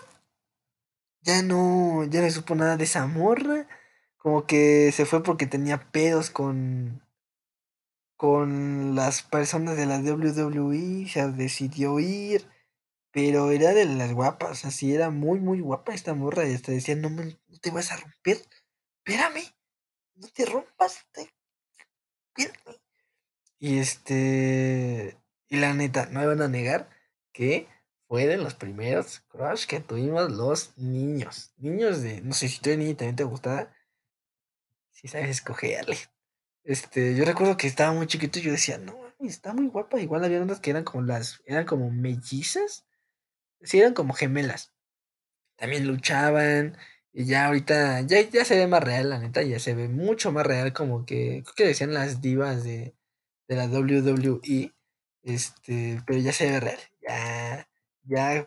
Ya 1.21 1.43
no, 1.43 2.05
ya 2.05 2.21
no 2.21 2.29
supo 2.31 2.55
nada 2.55 2.75
de 2.77 2.85
esa 2.85 3.05
morra. 3.05 3.67
Como 4.17 4.45
que 4.47 4.91
se 4.91 5.05
fue 5.05 5.21
porque 5.23 5.45
tenía 5.45 5.91
pedos 5.91 6.29
con, 6.31 7.01
con 8.15 8.95
las 8.95 9.21
personas 9.21 9.77
de 9.77 9.85
la 9.85 9.99
WWE, 9.99 11.07
se 11.07 11.31
decidió 11.31 11.99
ir, 11.99 12.47
pero 13.11 13.51
era 13.51 13.73
de 13.73 13.85
las 13.85 14.13
guapas, 14.13 14.65
así 14.65 14.93
era 14.95 15.09
muy, 15.11 15.39
muy 15.39 15.61
guapa 15.61 15.93
esta 15.93 16.13
morra, 16.15 16.47
y 16.47 16.53
hasta 16.55 16.71
decía, 16.73 16.95
no 16.95 17.09
te 17.61 17.71
vas 17.71 17.91
a 17.91 17.97
romper, 17.97 18.37
espérame, 19.05 19.43
no 20.15 20.27
te 20.29 20.45
rompas, 20.45 21.05
te- 21.13 21.33
espérame". 22.35 22.77
Y 23.59 23.79
este, 23.79 25.17
y 25.49 25.57
la 25.57 25.73
neta, 25.73 26.07
no 26.07 26.19
me 26.21 26.27
van 26.27 26.41
a 26.41 26.47
negar 26.47 26.89
que 27.33 27.67
fue 28.07 28.25
de 28.25 28.37
los 28.37 28.55
primeros 28.55 29.19
crush 29.27 29.65
que 29.65 29.79
tuvimos 29.79 30.31
los 30.31 30.77
niños, 30.77 31.53
niños 31.57 32.01
de, 32.01 32.21
no 32.21 32.33
sé 32.33 32.47
si 32.47 32.59
tú 32.59 32.69
de 32.69 32.77
niña 32.77 32.97
también 32.97 33.15
te 33.15 33.23
gustaba, 33.23 33.73
si 34.91 35.07
sabes 35.07 35.29
escogerle. 35.29 35.97
Este, 36.63 37.15
yo 37.15 37.23
recuerdo 37.23 37.55
que 37.55 37.67
estaba 37.67 37.93
muy 37.93 38.07
chiquito 38.07 38.39
y 38.39 38.41
yo 38.41 38.51
decía, 38.51 38.77
no, 38.77 38.97
está 39.19 39.53
muy 39.53 39.67
guapa. 39.67 40.01
Igual 40.01 40.23
había 40.25 40.41
unas 40.41 40.59
que 40.59 40.71
eran 40.71 40.83
como 40.83 41.03
las, 41.03 41.41
eran 41.45 41.65
como 41.65 41.89
mellizas. 41.91 42.85
Sí, 43.61 43.79
eran 43.79 43.93
como 43.93 44.13
gemelas. 44.13 44.73
También 45.57 45.87
luchaban. 45.87 46.77
Y 47.13 47.25
ya 47.25 47.47
ahorita, 47.47 48.01
ya, 48.01 48.21
ya 48.21 48.45
se 48.45 48.57
ve 48.57 48.67
más 48.67 48.83
real, 48.83 49.09
la 49.09 49.19
neta, 49.19 49.41
ya 49.43 49.59
se 49.59 49.73
ve 49.75 49.87
mucho 49.89 50.31
más 50.31 50.45
real, 50.45 50.73
como 50.73 51.05
que, 51.05 51.41
creo 51.43 51.55
que 51.55 51.65
decían 51.67 51.93
las 51.93 52.21
divas 52.21 52.63
de, 52.63 52.95
de 53.47 53.55
la 53.55 53.65
WWE. 53.67 54.73
Este, 55.23 56.01
pero 56.05 56.19
ya 56.19 56.33
se 56.33 56.51
ve 56.51 56.59
real. 56.59 56.79
Ya, 57.01 57.67
ya 58.07 58.45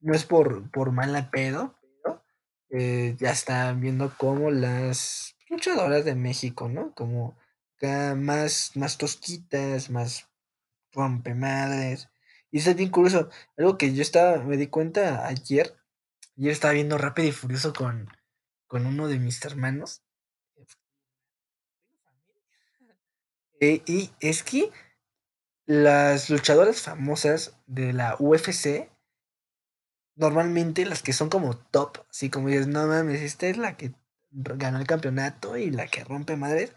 no 0.00 0.14
es 0.14 0.24
por, 0.24 0.70
por 0.70 0.92
mala 0.92 1.30
pedo, 1.30 1.76
pero 2.02 2.22
eh, 2.70 3.16
ya 3.18 3.30
están 3.30 3.80
viendo 3.80 4.14
como 4.16 4.50
las 4.50 5.36
luchadoras 5.48 6.04
de 6.04 6.14
México, 6.14 6.68
¿no? 6.68 6.94
Como 6.94 7.38
acá 7.76 8.14
más, 8.14 8.76
más 8.76 8.98
tosquitas, 8.98 9.90
más 9.90 10.28
rompemadres. 10.92 12.08
Y 12.50 12.58
eso 12.58 12.70
es 12.70 12.76
bien 12.76 12.90
curioso. 12.90 13.30
Algo 13.56 13.78
que 13.78 13.94
yo 13.94 14.02
estaba, 14.02 14.42
me 14.42 14.56
di 14.56 14.68
cuenta 14.68 15.26
ayer, 15.26 15.76
ayer 16.36 16.52
estaba 16.52 16.74
viendo 16.74 16.98
Rápido 16.98 17.28
y 17.28 17.32
Furioso 17.32 17.72
con, 17.72 18.08
con 18.66 18.86
uno 18.86 19.08
de 19.08 19.18
mis 19.18 19.44
hermanos. 19.44 20.02
eh, 23.60 23.82
y 23.86 24.10
es 24.20 24.42
que 24.42 24.70
las 25.70 26.30
luchadoras 26.30 26.82
famosas 26.82 27.54
de 27.68 27.92
la 27.92 28.16
UFC 28.18 28.90
normalmente 30.16 30.84
las 30.84 31.00
que 31.04 31.12
son 31.12 31.28
como 31.28 31.56
top, 31.56 31.98
así 32.10 32.28
como 32.28 32.48
dices, 32.48 32.66
no 32.66 32.88
mames, 32.88 33.22
esta 33.22 33.46
es 33.46 33.56
la 33.56 33.76
que 33.76 33.92
ganó 34.32 34.80
el 34.80 34.86
campeonato 34.88 35.56
y 35.56 35.70
la 35.70 35.86
que 35.86 36.02
rompe 36.02 36.34
madres, 36.34 36.74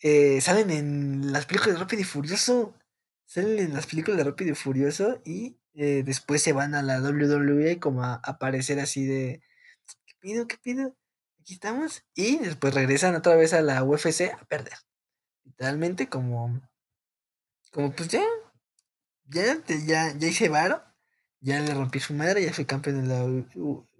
eh, 0.00 0.40
salen 0.40 0.70
en 0.70 1.32
las 1.32 1.44
películas 1.44 1.74
de 1.74 1.80
Rápido 1.80 2.00
y 2.00 2.06
Furioso, 2.06 2.74
salen 3.26 3.58
en 3.58 3.74
las 3.74 3.86
películas 3.86 4.16
de 4.16 4.24
Rápido 4.24 4.52
y 4.52 4.54
Furioso 4.54 5.20
y 5.22 5.58
eh, 5.74 6.02
después 6.02 6.42
se 6.42 6.54
van 6.54 6.74
a 6.74 6.80
la 6.80 6.98
WWE 7.02 7.78
como 7.78 8.04
a 8.04 8.14
aparecer 8.24 8.80
así 8.80 9.04
de, 9.04 9.42
¿qué 10.06 10.14
pido? 10.18 10.48
¿Qué 10.48 10.56
pido? 10.56 10.96
Aquí 11.40 11.52
estamos 11.52 12.04
y 12.14 12.38
después 12.38 12.72
regresan 12.72 13.16
otra 13.16 13.36
vez 13.36 13.52
a 13.52 13.60
la 13.60 13.84
UFC 13.84 14.32
a 14.32 14.46
perder, 14.46 14.78
literalmente 15.44 16.08
como, 16.08 16.58
como 17.70 17.92
pues 17.92 18.08
ya, 18.08 18.24
ya, 19.28 19.62
ya, 19.86 20.14
ya 20.16 20.28
hice 20.28 20.48
varo, 20.48 20.82
ya 21.40 21.60
le 21.60 21.74
rompí 21.74 22.00
su 22.00 22.14
madre, 22.14 22.44
ya 22.44 22.52
fui 22.52 22.64
campeón 22.64 23.02
de 23.02 23.08
la 23.08 23.24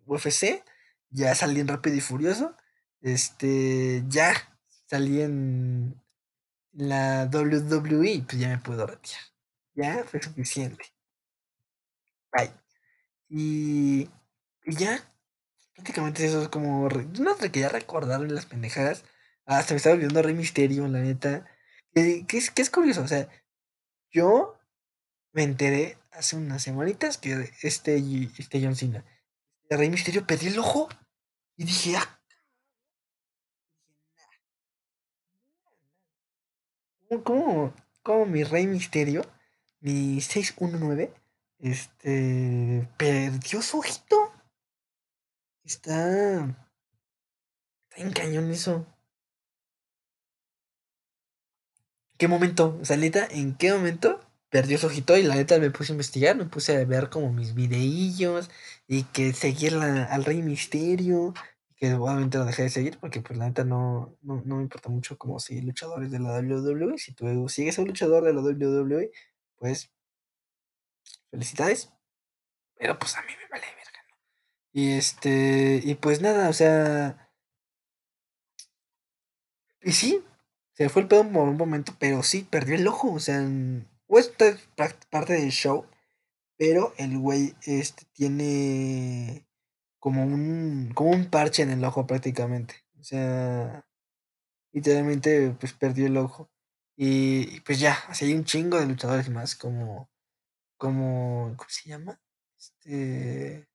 UFC, 0.06 0.62
ya 1.10 1.34
salí 1.34 1.60
en 1.60 1.68
Rápido 1.68 1.96
y 1.96 2.00
Furioso, 2.00 2.56
este, 3.00 4.04
ya 4.08 4.34
salí 4.86 5.22
en 5.22 6.00
la 6.72 7.28
WWE, 7.32 8.24
pues 8.26 8.38
ya 8.38 8.48
me 8.48 8.58
puedo 8.58 8.86
retirar. 8.86 9.22
Ya 9.74 10.04
fue 10.04 10.20
suficiente. 10.22 10.84
Bye. 12.32 12.52
Y, 13.28 14.10
y 14.64 14.76
ya, 14.76 15.00
prácticamente 15.74 16.26
eso 16.26 16.42
es 16.42 16.48
como, 16.48 16.88
no 16.88 17.34
te 17.36 17.50
quería 17.50 17.68
recordar 17.68 18.20
las 18.20 18.46
pendejadas, 18.46 19.04
hasta 19.46 19.74
me 19.74 19.78
estaba 19.78 19.94
olvidando 19.94 20.22
Rey 20.22 20.34
Misterio, 20.34 20.86
la 20.88 21.00
neta, 21.00 21.46
que, 21.94 22.26
que 22.26 22.40
que 22.54 22.62
es 22.62 22.70
curioso, 22.70 23.02
o 23.02 23.08
sea, 23.08 23.28
yo 24.10 24.58
me 25.32 25.42
enteré 25.42 25.98
hace 26.12 26.36
unas 26.36 26.62
semanitas 26.62 27.18
que 27.18 27.50
este, 27.62 27.96
este 28.38 28.62
John 28.62 28.76
Cena, 28.76 29.04
el 29.68 29.78
Rey 29.78 29.90
Misterio 29.90 30.26
perdió 30.26 30.50
el 30.50 30.58
ojo 30.58 30.88
y 31.56 31.64
dije, 31.64 31.96
ah, 31.96 32.20
¿cómo, 37.08 37.24
cómo, 37.24 37.74
cómo 38.02 38.26
mi 38.26 38.44
Rey 38.44 38.66
Misterio, 38.66 39.22
mi 39.80 40.20
619, 40.20 41.12
este, 41.58 42.88
perdió 42.96 43.62
su 43.62 43.78
ojito? 43.78 44.32
Está, 45.62 46.46
está 47.88 48.02
en 48.02 48.12
cañón 48.12 48.50
eso. 48.50 48.86
¿Qué 52.20 52.28
momento? 52.28 52.78
O 52.82 52.84
sea, 52.84 52.98
neta, 52.98 53.26
¿en 53.30 53.56
qué 53.56 53.72
momento 53.72 54.20
perdió 54.50 54.76
su 54.76 54.88
ojito? 54.88 55.16
Y 55.16 55.22
la 55.22 55.36
neta 55.36 55.58
me 55.58 55.70
puse 55.70 55.92
a 55.92 55.94
investigar, 55.94 56.36
me 56.36 56.44
puse 56.44 56.76
a 56.76 56.84
ver 56.84 57.08
como 57.08 57.32
mis 57.32 57.54
videillos 57.54 58.50
y 58.86 59.04
que 59.04 59.32
seguir 59.32 59.72
la- 59.72 60.04
al 60.04 60.26
Rey 60.26 60.42
Misterio, 60.42 61.32
que 61.76 61.94
obviamente 61.94 62.36
lo 62.36 62.44
dejé 62.44 62.64
de 62.64 62.68
seguir 62.70 62.98
porque 63.00 63.22
pues 63.22 63.38
la 63.38 63.46
neta 63.46 63.64
no, 63.64 64.18
no, 64.20 64.42
no 64.44 64.56
me 64.56 64.62
importa 64.64 64.90
mucho 64.90 65.16
como 65.16 65.40
si 65.40 65.62
luchadores 65.62 66.10
de 66.10 66.18
la 66.18 66.32
WWE, 66.32 66.98
si 66.98 67.14
tú 67.14 67.48
sigues 67.48 67.78
a 67.78 67.82
un 67.82 67.88
luchador 67.88 68.22
de 68.24 68.34
la 68.34 68.42
WWE, 68.42 69.10
pues 69.56 69.90
felicidades, 71.30 71.92
pero 72.78 72.98
pues 72.98 73.16
a 73.16 73.22
mí 73.22 73.32
me 73.42 73.48
vale 73.50 73.66
verga. 73.76 74.00
Y 74.72 74.92
este, 74.92 75.80
y 75.84 75.96
pues 75.96 76.22
nada, 76.22 76.48
o 76.50 76.54
sea, 76.54 77.30
y 79.82 79.92
sí, 79.92 80.22
se 80.80 80.88
fue 80.88 81.02
el 81.02 81.08
pedo 81.08 81.30
por 81.30 81.46
un 81.46 81.58
momento, 81.58 81.94
pero 81.98 82.22
sí, 82.22 82.48
perdió 82.50 82.74
el 82.74 82.88
ojo, 82.88 83.12
o 83.12 83.20
sea, 83.20 83.46
o 84.06 84.18
esta 84.18 84.48
es 84.48 84.66
parte 85.10 85.34
del 85.34 85.50
show, 85.50 85.84
pero 86.56 86.94
el 86.96 87.18
güey 87.18 87.54
este, 87.66 88.06
tiene 88.14 89.46
como 89.98 90.24
un, 90.24 90.90
como 90.94 91.10
un 91.10 91.26
parche 91.26 91.62
en 91.62 91.70
el 91.70 91.84
ojo 91.84 92.06
prácticamente, 92.06 92.76
o 92.98 93.02
sea, 93.04 93.86
literalmente 94.72 95.54
pues 95.60 95.74
perdió 95.74 96.06
el 96.06 96.16
ojo. 96.16 96.50
Y, 96.96 97.60
pues 97.60 97.78
ya, 97.78 97.98
así 98.08 98.24
hay 98.24 98.34
un 98.34 98.44
chingo 98.46 98.80
de 98.80 98.86
luchadores 98.86 99.28
más, 99.28 99.56
como, 99.56 100.10
como, 100.78 101.54
¿cómo 101.58 101.68
se 101.68 101.90
llama? 101.90 102.18
Este, 102.58 103.68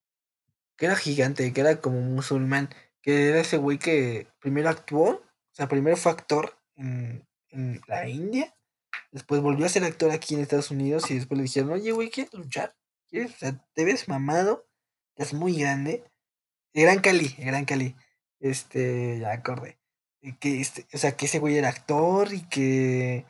que 0.75 0.85
era 0.87 0.95
gigante, 0.95 1.53
que 1.53 1.61
era 1.61 1.81
como 1.81 2.01
musulmán, 2.01 2.69
que 3.03 3.29
era 3.29 3.41
ese 3.41 3.57
güey 3.57 3.77
que 3.77 4.27
primero 4.39 4.69
actuó, 4.69 5.09
o 5.11 5.55
sea, 5.55 5.67
primero 5.67 5.97
fue 5.97 6.11
actor 6.11 6.64
en, 6.75 7.27
en 7.49 7.81
la 7.87 8.07
India, 8.07 8.55
después 9.11 9.41
volvió 9.41 9.65
a 9.65 9.69
ser 9.69 9.83
actor 9.83 10.11
aquí 10.11 10.35
en 10.35 10.41
Estados 10.41 10.71
Unidos 10.71 11.09
y 11.09 11.15
después 11.15 11.37
le 11.37 11.43
dijeron, 11.43 11.71
oye, 11.71 11.91
güey, 11.91 12.09
¿quieres 12.09 12.33
luchar? 12.33 12.75
¿Quieres? 13.07 13.33
O 13.35 13.37
sea, 13.37 13.65
te 13.73 13.85
ves 13.85 14.07
mamado, 14.07 14.67
es 15.15 15.33
muy 15.33 15.57
grande. 15.57 16.03
El 16.73 16.83
Gran 16.83 16.99
Cali, 16.99 17.35
el 17.37 17.45
Gran 17.45 17.65
Cali. 17.65 17.95
Este, 18.39 19.19
ya 19.19 19.31
acordé. 19.31 19.79
Que 20.39 20.59
este, 20.59 20.87
o 20.93 20.97
sea, 20.97 21.15
que 21.15 21.25
ese 21.25 21.39
güey 21.39 21.57
era 21.57 21.69
actor 21.69 22.33
y 22.33 22.47
que, 22.49 23.25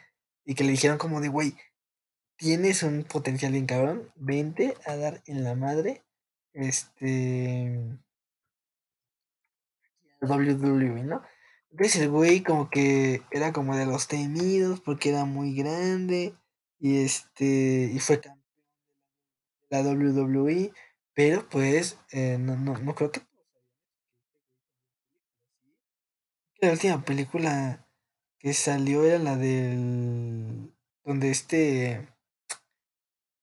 y 0.46 0.56
que 0.56 0.64
le 0.64 0.72
dijeron 0.72 0.98
como 0.98 1.22
de, 1.22 1.28
güey, 1.28 1.56
tienes 2.38 2.84
un 2.84 3.04
potencial 3.04 3.52
bien 3.52 3.66
cabrón, 3.66 4.12
vente 4.16 4.76
a 4.86 4.96
dar 4.96 5.22
en 5.26 5.44
la 5.44 5.56
madre, 5.56 6.04
este, 6.54 7.98
WWE, 10.22 11.04
¿no? 11.04 11.22
Entonces 11.76 12.04
el 12.04 12.10
güey 12.10 12.42
como 12.42 12.70
que 12.70 13.22
era 13.32 13.52
como 13.52 13.76
de 13.76 13.86
los 13.86 14.08
temidos 14.08 14.80
porque 14.80 15.10
era 15.10 15.26
muy 15.26 15.54
grande 15.54 16.34
y 16.80 17.04
este, 17.04 17.92
y 17.94 18.00
fue 18.00 18.22
campeón 18.22 18.46
la 19.70 19.82
WWE, 19.82 20.72
pero 21.14 21.50
pues 21.50 21.98
eh, 22.14 22.38
no, 22.40 22.56
no, 22.56 22.78
no 22.78 22.96
creo 22.96 23.12
que 23.12 23.20
la 26.62 26.72
última 26.72 27.04
película 27.04 27.86
que 28.40 28.54
salió 28.54 29.04
era 29.04 29.20
la 29.20 29.36
del 29.36 30.74
donde 31.04 31.30
este 31.30 32.08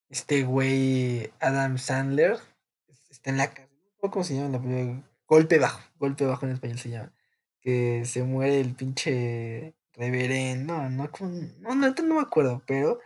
este 0.09 0.45
güey 0.45 1.31
Adam 1.39 1.77
Sandler 1.77 2.39
está 3.11 3.29
en 3.29 3.37
la 3.37 3.49
cárcel, 3.53 3.77
¿cómo 4.01 4.25
se 4.25 4.37
llama 4.37 4.57
la 4.57 4.63
película? 4.63 5.07
Golpe 5.27 5.59
bajo, 5.59 5.83
golpe 5.99 6.25
bajo 6.25 6.47
en 6.47 6.53
español 6.53 6.79
se 6.79 6.89
llama. 6.89 7.13
Que 7.63 8.05
se 8.05 8.25
muere 8.25 8.61
el 8.61 8.75
pinche 8.75 9.75
reverendo, 9.95 10.75
no, 10.91 11.09
no, 11.09 11.75
no, 11.75 11.75
no, 11.75 12.15
me 12.15 12.21
acuerdo, 12.21 12.63
pero 12.67 13.01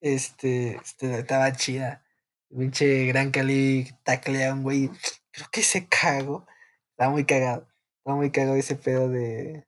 este, 0.00 0.76
este 0.76 1.20
estaba 1.20 1.52
chida. 1.52 2.04
El 2.50 2.58
pinche 2.58 3.06
Gran 3.06 3.30
Cali 3.30 3.88
taclea 4.02 4.50
a 4.50 4.54
un 4.54 4.62
güey, 4.62 4.90
creo 5.30 5.46
que 5.52 5.62
se 5.62 5.86
cago. 5.86 6.46
Estaba 6.90 7.10
muy 7.12 7.24
cagado, 7.24 7.68
estaba 7.98 8.16
muy 8.16 8.30
cagado 8.30 8.56
ese 8.56 8.76
pedo 8.76 9.08
de, 9.08 9.66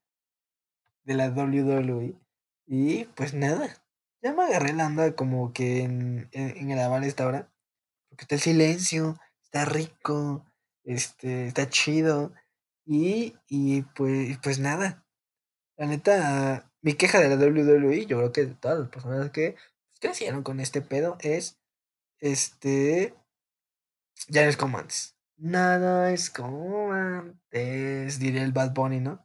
de 1.05 1.15
la 1.15 1.29
WWE. 1.31 2.15
Y 2.67 3.05
pues 3.17 3.35
nada, 3.35 3.83
ya 4.23 4.33
me 4.33 4.45
agarré 4.45 4.73
la 4.73 4.87
onda 4.87 5.15
como 5.15 5.53
que 5.53 5.83
en, 5.83 6.29
en, 6.33 6.69
grabar 6.69 7.05
esta 7.05 7.27
hora. 7.27 7.51
Porque 8.09 8.25
está 8.25 8.37
el 8.37 8.41
silencio, 8.41 9.19
está 9.43 9.65
rico, 9.65 10.45
este, 10.85 11.47
está 11.47 11.69
chido. 11.69 12.33
Y, 12.87 13.35
y 13.49 13.83
pues, 13.83 14.39
pues 14.43 14.59
nada. 14.59 15.05
La 15.77 15.87
neta, 15.87 16.73
mi 16.83 16.95
queja 16.95 17.21
de 17.21 17.29
la 17.29 17.37
WWE, 17.37 18.07
yo 18.07 18.19
creo 18.19 18.33
que 18.33 18.47
de 18.47 18.55
todas 18.57 18.81
las 18.81 18.89
personas 18.91 19.31
que 19.31 19.57
crecieron 20.01 20.43
con 20.43 20.61
este 20.61 20.83
pedo, 20.83 21.17
es 21.21 21.59
este. 22.21 23.15
Ya 24.29 24.43
no 24.45 24.49
es 24.51 24.57
como 24.57 24.79
antes. 24.79 25.17
Nada 25.37 26.13
es 26.13 26.31
como 26.31 26.93
antes, 26.93 28.19
diría 28.19 28.43
el 28.45 28.53
Bad 28.53 28.73
Bunny, 28.75 29.01
¿no? 29.01 29.25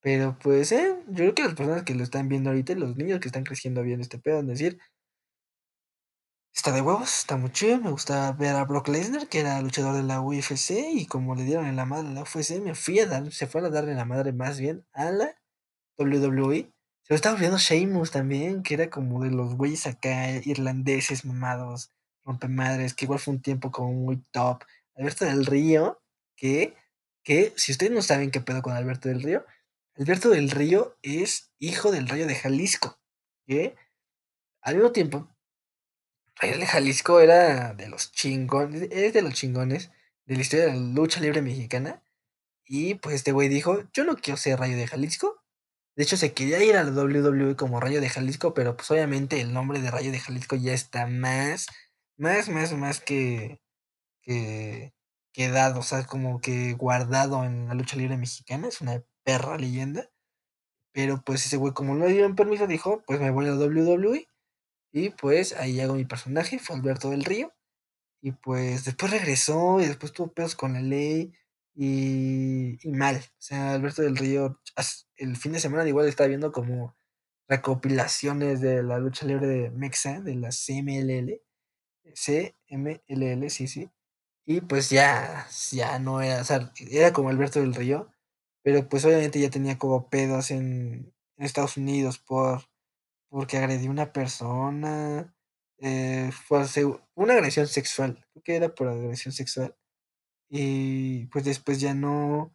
Pero 0.00 0.38
pues, 0.40 0.72
eh, 0.72 0.96
yo 1.08 1.16
creo 1.16 1.34
que 1.34 1.44
las 1.44 1.54
personas 1.54 1.84
que 1.84 1.94
lo 1.94 2.04
están 2.04 2.28
viendo 2.28 2.50
ahorita, 2.50 2.74
los 2.76 2.96
niños 2.96 3.20
que 3.20 3.28
están 3.28 3.44
creciendo 3.44 3.82
bien 3.82 4.00
este 4.00 4.18
pedo, 4.18 4.40
es 4.40 4.46
decir, 4.46 4.78
está 6.66 6.74
de 6.74 6.82
huevos, 6.82 7.18
está 7.20 7.36
muy 7.36 7.52
chido, 7.52 7.78
me 7.78 7.92
gusta 7.92 8.32
ver 8.32 8.56
a 8.56 8.64
Brock 8.64 8.88
Lesnar, 8.88 9.28
que 9.28 9.38
era 9.38 9.62
luchador 9.62 9.94
de 9.94 10.02
la 10.02 10.20
UFC, 10.20 10.72
y 10.94 11.06
como 11.06 11.36
le 11.36 11.44
dieron 11.44 11.66
en 11.66 11.76
la 11.76 11.84
madre 11.84 12.08
a 12.08 12.10
la 12.10 12.22
UFC, 12.22 12.60
me 12.60 12.74
fui 12.74 12.98
a 12.98 13.06
dar, 13.06 13.30
se 13.30 13.46
fue 13.46 13.60
a 13.60 13.70
darle 13.70 13.94
la 13.94 14.04
madre 14.04 14.32
más 14.32 14.58
bien 14.58 14.84
a 14.92 15.12
la 15.12 15.36
WWE. 15.96 16.72
Se 17.02 17.12
lo 17.12 17.14
estaba 17.14 17.38
viendo 17.38 17.56
Sheamus 17.56 18.10
también, 18.10 18.64
que 18.64 18.74
era 18.74 18.90
como 18.90 19.22
de 19.22 19.30
los 19.30 19.54
güeyes 19.54 19.86
acá, 19.86 20.28
irlandeses 20.42 21.24
mamados, 21.24 21.92
rompemadres, 22.24 22.94
que 22.94 23.04
igual 23.04 23.20
fue 23.20 23.34
un 23.34 23.42
tiempo 23.42 23.70
como 23.70 23.92
muy 23.92 24.16
top. 24.32 24.64
Alberto 24.96 25.24
del 25.24 25.46
Río, 25.46 26.02
que, 26.34 26.74
que, 27.22 27.52
si 27.54 27.70
ustedes 27.70 27.92
no 27.92 28.02
saben 28.02 28.32
qué 28.32 28.40
pedo 28.40 28.60
con 28.60 28.72
Alberto 28.72 29.08
del 29.08 29.22
Río, 29.22 29.46
Alberto 29.94 30.30
del 30.30 30.50
Río 30.50 30.96
es 31.02 31.52
hijo 31.60 31.92
del 31.92 32.08
Rayo 32.08 32.26
de 32.26 32.34
Jalisco, 32.34 32.98
que 33.46 33.76
al 34.62 34.74
mismo 34.74 34.90
tiempo, 34.90 35.28
Rayo 36.36 36.58
de 36.58 36.66
Jalisco 36.66 37.20
era 37.20 37.72
de 37.74 37.88
los 37.88 38.12
chingones, 38.12 38.88
es 38.90 39.12
de 39.12 39.22
los 39.22 39.34
chingones 39.34 39.90
de 40.26 40.36
la 40.36 40.42
historia 40.42 40.66
de 40.66 40.72
la 40.72 40.78
lucha 40.78 41.20
libre 41.20 41.40
mexicana. 41.42 42.02
Y 42.66 42.96
pues 42.96 43.16
este 43.16 43.32
güey 43.32 43.48
dijo, 43.48 43.84
yo 43.92 44.04
no 44.04 44.16
quiero 44.16 44.36
ser 44.36 44.58
Rayo 44.58 44.76
de 44.76 44.86
Jalisco. 44.86 45.42
De 45.96 46.02
hecho, 46.02 46.16
se 46.16 46.34
quería 46.34 46.62
ir 46.62 46.76
a 46.76 46.84
la 46.84 46.90
WWE 46.90 47.56
como 47.56 47.80
Rayo 47.80 48.00
de 48.00 48.10
Jalisco, 48.10 48.52
pero 48.54 48.76
pues 48.76 48.90
obviamente 48.90 49.40
el 49.40 49.52
nombre 49.54 49.80
de 49.80 49.90
Rayo 49.90 50.12
de 50.12 50.18
Jalisco 50.18 50.56
ya 50.56 50.74
está 50.74 51.06
más, 51.06 51.68
más, 52.18 52.48
más, 52.50 52.72
más 52.74 53.00
que, 53.00 53.60
que, 54.22 54.92
quedado, 55.32 55.80
o 55.80 55.82
sea, 55.82 56.04
como 56.06 56.40
que 56.40 56.74
guardado 56.74 57.44
en 57.44 57.68
la 57.68 57.74
lucha 57.74 57.96
libre 57.96 58.16
mexicana. 58.18 58.68
Es 58.68 58.80
una 58.82 59.02
perra 59.24 59.58
leyenda. 59.58 60.10
Pero 60.92 61.22
pues 61.22 61.46
ese 61.46 61.56
güey, 61.56 61.74
como 61.74 61.94
no 61.94 62.06
le 62.06 62.12
dieron 62.12 62.36
permiso, 62.36 62.66
dijo, 62.66 63.02
pues 63.06 63.20
me 63.20 63.30
voy 63.30 63.46
a 63.46 63.54
WWE. 63.54 64.28
Y 64.96 65.10
pues 65.10 65.52
ahí 65.52 65.78
hago 65.80 65.92
mi 65.92 66.06
personaje, 66.06 66.58
fue 66.58 66.74
Alberto 66.74 67.10
del 67.10 67.24
Río. 67.24 67.52
Y 68.22 68.32
pues 68.32 68.86
después 68.86 69.12
regresó 69.12 69.78
y 69.78 69.84
después 69.84 70.12
tuvo 70.12 70.32
pedos 70.32 70.54
con 70.56 70.72
la 70.72 70.80
ley 70.80 71.34
y, 71.74 72.78
y 72.82 72.92
mal. 72.92 73.16
O 73.16 73.36
sea, 73.38 73.74
Alberto 73.74 74.00
del 74.00 74.16
Río, 74.16 74.58
el 75.16 75.36
fin 75.36 75.52
de 75.52 75.60
semana 75.60 75.86
igual 75.86 76.08
estaba 76.08 76.28
viendo 76.28 76.50
como 76.50 76.96
recopilaciones 77.46 78.62
de 78.62 78.82
la 78.82 78.98
lucha 78.98 79.26
libre 79.26 79.46
de 79.46 79.70
Mexa, 79.70 80.22
de 80.22 80.34
la 80.36 80.48
CMLL. 80.48 81.42
CMLL, 82.14 83.50
sí, 83.50 83.68
sí. 83.68 83.90
Y 84.46 84.62
pues 84.62 84.88
ya, 84.88 85.46
ya 85.72 85.98
no 85.98 86.22
era, 86.22 86.40
o 86.40 86.44
sea, 86.44 86.72
era 86.90 87.12
como 87.12 87.28
Alberto 87.28 87.60
del 87.60 87.74
Río, 87.74 88.10
pero 88.62 88.88
pues 88.88 89.04
obviamente 89.04 89.40
ya 89.40 89.50
tenía 89.50 89.76
como 89.78 90.08
pedos 90.08 90.50
en, 90.50 91.12
Estados 91.36 91.76
Unidos 91.76 92.18
por 92.18 92.62
porque 93.28 93.58
agredió 93.58 93.88
a 93.88 93.92
una 93.92 94.12
persona. 94.12 95.34
Eh, 95.78 96.30
fue 96.32 96.64
una 97.14 97.34
agresión 97.34 97.66
sexual. 97.66 98.26
Creo 98.32 98.42
que 98.42 98.56
era 98.56 98.74
por 98.74 98.88
agresión 98.88 99.32
sexual. 99.32 99.76
Y 100.48 101.26
pues 101.26 101.44
después 101.44 101.80
ya 101.80 101.94
no. 101.94 102.54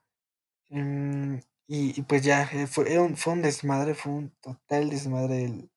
Mm, 0.70 1.38
y, 1.68 2.02
pues 2.04 2.24
ya 2.24 2.44
eh, 2.52 2.68
fue, 2.68 3.00
un, 3.00 3.16
fue 3.18 3.34
un 3.34 3.42
desmadre, 3.42 3.96
fue 3.96 4.12
un 4.14 4.32
total 4.42 4.90
desmadre 4.90 5.46
el, 5.46 5.72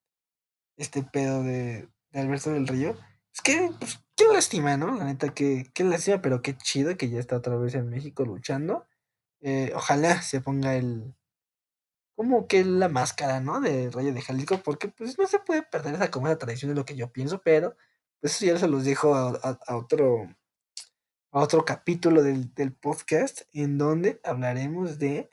este 0.77 1.03
pedo 1.05 1.43
de, 1.45 1.89
Alberto 2.13 2.51
del 2.51 2.67
Río. 2.67 2.97
Es 3.33 3.41
que, 3.43 3.71
pues, 3.79 4.01
qué 4.17 4.25
lástima, 4.33 4.77
¿no? 4.77 4.97
La 4.97 5.05
neta, 5.05 5.35
que, 5.35 5.71
qué 5.75 5.85
lástima, 5.85 6.21
pero 6.23 6.43
qué 6.43 6.57
chido 6.57 6.97
que 6.97 7.11
ya 7.11 7.21
está 7.21 7.37
otra 7.37 7.57
vez 7.57 7.75
en 7.75 7.91
México 7.91 8.25
luchando. 8.25 8.87
Eh, 9.41 9.73
ojalá 9.75 10.23
se 10.23 10.41
ponga 10.41 10.77
el. 10.77 11.15
Como 12.17 12.47
que 12.47 12.65
la 12.65 12.89
máscara, 12.89 13.41
¿no? 13.41 13.61
De 13.61 13.91
Rayo 13.91 14.13
de 14.13 14.23
Jalisco, 14.23 14.59
porque 14.63 14.89
pues 14.89 15.19
no 15.19 15.27
se 15.27 15.41
puede 15.41 15.63
perder 15.63 15.95
esa 15.95 16.11
como 16.11 16.37
tradición 16.37 16.71
de 16.71 16.77
lo 16.77 16.85
que 16.85 16.97
yo 16.97 17.13
pienso, 17.13 17.43
pero 17.43 17.77
pues 18.21 18.37
eso 18.37 18.47
ya 18.47 18.59
se 18.59 18.69
los 18.69 18.85
dejo 18.85 19.15
a, 19.15 19.59
otro 19.77 20.29
a 21.33 21.41
otro 21.41 21.65
capítulo 21.65 22.23
del, 22.23 22.55
del, 22.55 22.73
podcast 22.73 23.43
en 23.53 23.77
donde 23.77 24.21
hablaremos 24.23 24.99
de 24.99 25.29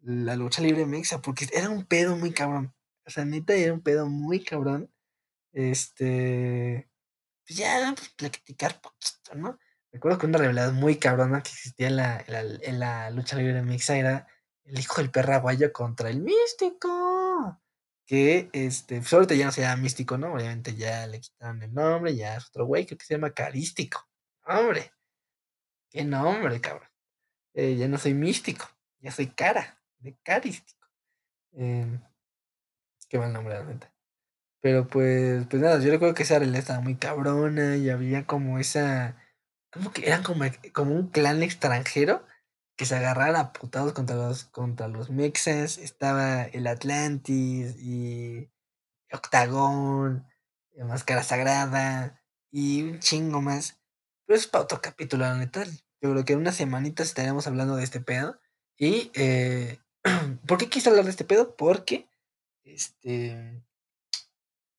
la 0.00 0.36
lucha 0.36 0.62
libre 0.62 0.86
mexa, 0.86 1.22
porque 1.22 1.48
era 1.52 1.70
un 1.70 1.84
pedo 1.86 2.16
muy 2.16 2.32
cabrón. 2.32 2.74
O 3.06 3.10
sea, 3.10 3.24
neta, 3.24 3.54
era 3.54 3.72
un 3.72 3.80
pedo 3.80 4.06
muy 4.06 4.44
cabrón. 4.44 4.90
Este. 5.52 6.90
Pues 7.46 7.58
ya, 7.58 7.94
pues, 7.96 8.10
platicar 8.10 8.80
poquito, 8.80 9.34
¿no? 9.36 9.58
Recuerdo 9.92 10.18
que 10.18 10.26
una 10.26 10.38
realidad 10.38 10.72
muy 10.72 10.96
cabrona 10.96 11.42
que 11.42 11.50
existía 11.50 11.86
en 11.88 11.96
la, 11.96 12.24
en 12.26 12.78
la, 12.78 13.10
lucha 13.10 13.36
libre 13.36 13.62
mixa 13.62 13.96
era 13.96 14.26
el 14.66 14.78
hijo 14.78 15.00
del 15.00 15.10
perraguayo 15.10 15.72
contra 15.72 16.10
el 16.10 16.20
místico. 16.20 17.60
Que 18.04 18.50
este, 18.52 18.98
pues 18.98 19.12
ahorita 19.12 19.34
ya 19.34 19.46
no 19.46 19.52
se 19.52 19.62
llama 19.62 19.82
místico, 19.82 20.16
¿no? 20.16 20.34
Obviamente 20.34 20.76
ya 20.76 21.06
le 21.06 21.20
quitaron 21.20 21.62
el 21.62 21.74
nombre, 21.74 22.14
ya 22.14 22.36
es 22.36 22.46
otro 22.48 22.66
güey, 22.66 22.86
creo 22.86 22.98
que 22.98 23.04
se 23.04 23.14
llama 23.14 23.30
carístico. 23.32 24.08
Hombre, 24.44 24.92
qué 25.90 26.04
nombre, 26.04 26.60
cabrón. 26.60 26.88
Eh, 27.54 27.76
ya 27.76 27.88
no 27.88 27.98
soy 27.98 28.14
místico, 28.14 28.66
ya 29.00 29.10
soy 29.10 29.28
cara, 29.28 29.82
de 29.98 30.16
carístico. 30.22 30.86
Em, 31.52 32.00
Qué 33.08 33.18
mal 33.18 33.32
nombre, 33.32 33.62
neta. 33.64 33.92
Pero 34.60 34.88
pues, 34.88 35.46
pues 35.48 35.62
nada, 35.62 35.78
yo 35.80 35.90
recuerdo 35.90 36.14
que 36.14 36.24
esa 36.24 36.38
realidad 36.38 36.60
estaba 36.60 36.80
muy 36.80 36.96
cabrona 36.96 37.76
y 37.76 37.90
había 37.90 38.26
como 38.26 38.58
esa. 38.58 39.16
Como 39.72 39.92
que 39.92 40.06
eran 40.06 40.22
como, 40.22 40.44
como 40.72 40.94
un 40.94 41.08
clan 41.10 41.42
extranjero 41.42 42.26
que 42.76 42.84
se 42.86 42.96
agarraran 42.96 43.36
a 43.36 43.52
putados 43.52 43.92
contra 43.92 44.16
los, 44.16 44.44
contra 44.44 44.88
los 44.88 45.10
mexas. 45.10 45.78
Estaba 45.78 46.42
el 46.44 46.66
Atlantis 46.66 47.76
y 47.78 48.50
Octagón, 49.10 50.26
Máscara 50.84 51.22
Sagrada 51.22 52.22
y 52.50 52.82
un 52.82 53.00
chingo 53.00 53.40
más. 53.40 53.78
Pero 54.26 54.38
es 54.38 54.46
para 54.46 54.64
otro 54.64 54.80
capítulo, 54.80 55.24
la 55.24 55.36
neta. 55.36 55.64
Yo 56.00 56.10
creo 56.10 56.24
que 56.24 56.34
en 56.34 56.40
unas 56.40 56.56
semanitas 56.56 57.08
estaremos 57.08 57.46
hablando 57.46 57.76
de 57.76 57.84
este 57.84 58.00
pedo. 58.00 58.38
Y, 58.76 59.10
eh, 59.14 59.78
¿por 60.46 60.58
qué 60.58 60.68
quise 60.68 60.90
hablar 60.90 61.04
de 61.04 61.10
este 61.10 61.24
pedo? 61.24 61.56
Porque, 61.56 62.08
este, 62.64 63.62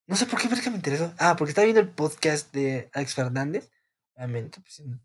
no 0.06 0.16
sé 0.16 0.26
por 0.26 0.40
qué 0.40 0.50
que 0.50 0.70
me 0.70 0.76
interesó. 0.76 1.14
Ah, 1.18 1.36
porque 1.38 1.52
estaba 1.52 1.66
viendo 1.66 1.82
el 1.82 1.90
podcast 1.90 2.54
de 2.54 2.90
Alex 2.94 3.16
Fernández. 3.16 3.72
Obviamente, 4.16 4.60
pues, 4.62 4.78
yo 4.78 4.98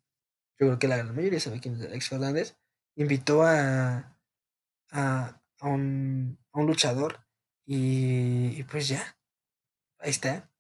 creo 0.57 0.79
que 0.79 0.89
la 0.89 0.99
gran 0.99 1.15
mayoría 1.15 1.41
sabe 1.41 1.61
quién 1.61 1.77
es 1.77 1.87
Alex 1.87 2.09
Fernández. 2.09 2.57
Invitó 2.97 3.43
a, 3.43 4.17
a, 4.91 5.41
a, 5.61 5.69
un, 5.69 6.39
a 6.53 6.59
un 6.61 6.67
luchador. 6.67 7.21
Y, 7.67 8.63
pues 8.65 8.89
ya. 8.89 9.17
Ahí 9.99 10.11
está. 10.11 10.51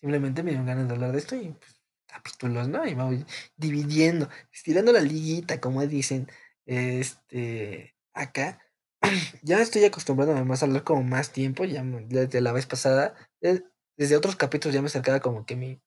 Simplemente 0.00 0.42
me 0.42 0.50
dieron 0.50 0.66
ganas 0.66 0.88
de 0.88 0.94
hablar 0.94 1.12
de 1.12 1.18
esto 1.18 1.36
y 1.36 1.50
pues, 1.50 1.80
capítulos, 2.06 2.68
¿no? 2.68 2.86
Y 2.86 2.94
voy 2.94 3.26
dividiendo, 3.56 4.28
estirando 4.52 4.92
la 4.92 5.00
liguita, 5.00 5.60
como 5.60 5.86
dicen. 5.86 6.28
Este. 6.66 7.94
Acá. 8.14 8.60
ya 9.42 9.60
estoy 9.60 9.84
acostumbrado 9.84 10.32
además 10.32 10.62
a 10.62 10.66
hablar 10.66 10.84
como 10.84 11.02
más 11.04 11.32
tiempo, 11.32 11.64
ya 11.64 11.82
desde 11.84 12.40
la 12.40 12.52
vez 12.52 12.66
pasada, 12.66 13.14
desde 13.40 14.16
otros 14.16 14.36
capítulos 14.36 14.74
ya 14.74 14.82
me 14.82 14.88
acercaba 14.88 15.20
como 15.20 15.46
que 15.46 15.56
mi 15.56 15.80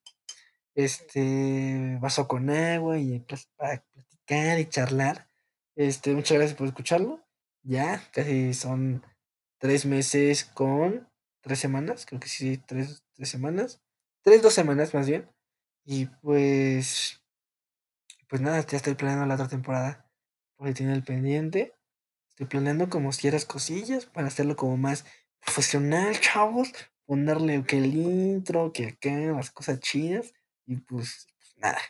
este 0.74 1.98
vaso 2.00 2.26
con 2.28 2.50
agua 2.50 2.98
y 2.98 3.20
para 3.56 3.84
platicar 3.92 4.58
y 4.60 4.66
charlar. 4.66 5.28
Este, 5.76 6.14
muchas 6.14 6.36
gracias 6.36 6.56
por 6.56 6.66
escucharlo. 6.66 7.20
Ya, 7.62 8.02
casi 8.12 8.54
son 8.54 9.04
tres 9.58 9.86
meses 9.86 10.44
con 10.44 11.08
tres 11.40 11.58
semanas, 11.58 12.06
creo 12.06 12.20
que 12.20 12.28
sí, 12.28 12.58
tres, 12.58 13.04
tres 13.14 13.28
semanas. 13.28 13.80
Tres, 14.22 14.42
dos 14.42 14.54
semanas 14.54 14.94
más 14.94 15.08
bien. 15.08 15.28
Y 15.84 16.06
pues, 16.06 17.22
pues 18.28 18.40
nada, 18.42 18.64
ya 18.66 18.76
estoy 18.76 18.94
planeando 18.94 19.26
la 19.26 19.34
otra 19.34 19.48
temporada. 19.48 20.08
Porque 20.56 20.74
tiene 20.74 20.94
el 20.94 21.04
pendiente. 21.04 21.74
Estoy 22.30 22.46
planeando 22.46 22.88
como 22.88 23.12
ciertas 23.12 23.44
cosillas 23.44 24.06
para 24.06 24.28
hacerlo 24.28 24.56
como 24.56 24.76
más 24.76 25.04
profesional, 25.40 26.18
chavos. 26.20 26.72
Ponerle 27.04 27.64
que 27.64 27.78
el 27.78 27.94
intro, 27.94 28.72
que 28.72 28.86
acá, 28.88 29.10
las 29.10 29.50
cosas 29.50 29.80
chidas. 29.80 30.32
Y 30.66 30.76
pues, 30.76 31.26
pues 31.38 31.54
nada. 31.58 31.80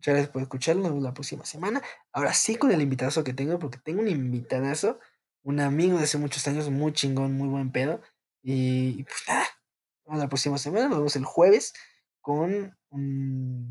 Muchas 0.00 0.14
gracias 0.14 0.32
por 0.32 0.40
escucharlo. 0.40 0.80
Nos 0.80 0.92
vemos 0.92 1.04
la 1.04 1.12
próxima 1.12 1.44
semana. 1.44 1.82
Ahora 2.10 2.32
sí 2.32 2.56
con 2.56 2.72
el 2.72 2.80
invitadazo 2.80 3.22
que 3.22 3.34
tengo, 3.34 3.58
porque 3.58 3.76
tengo 3.76 4.00
un 4.00 4.08
invitadazo, 4.08 4.98
un 5.42 5.60
amigo 5.60 5.98
de 5.98 6.04
hace 6.04 6.16
muchos 6.16 6.48
años, 6.48 6.70
muy 6.70 6.94
chingón, 6.94 7.34
muy 7.34 7.48
buen 7.48 7.70
pedo. 7.70 8.00
Y, 8.42 9.04
pues 9.04 9.18
nada. 9.28 9.42
Nos 9.42 10.06
vemos 10.06 10.18
la 10.20 10.28
próxima 10.30 10.56
semana. 10.56 10.88
Nos 10.88 10.96
vemos 10.96 11.16
el 11.16 11.26
jueves 11.26 11.74
con, 12.22 12.78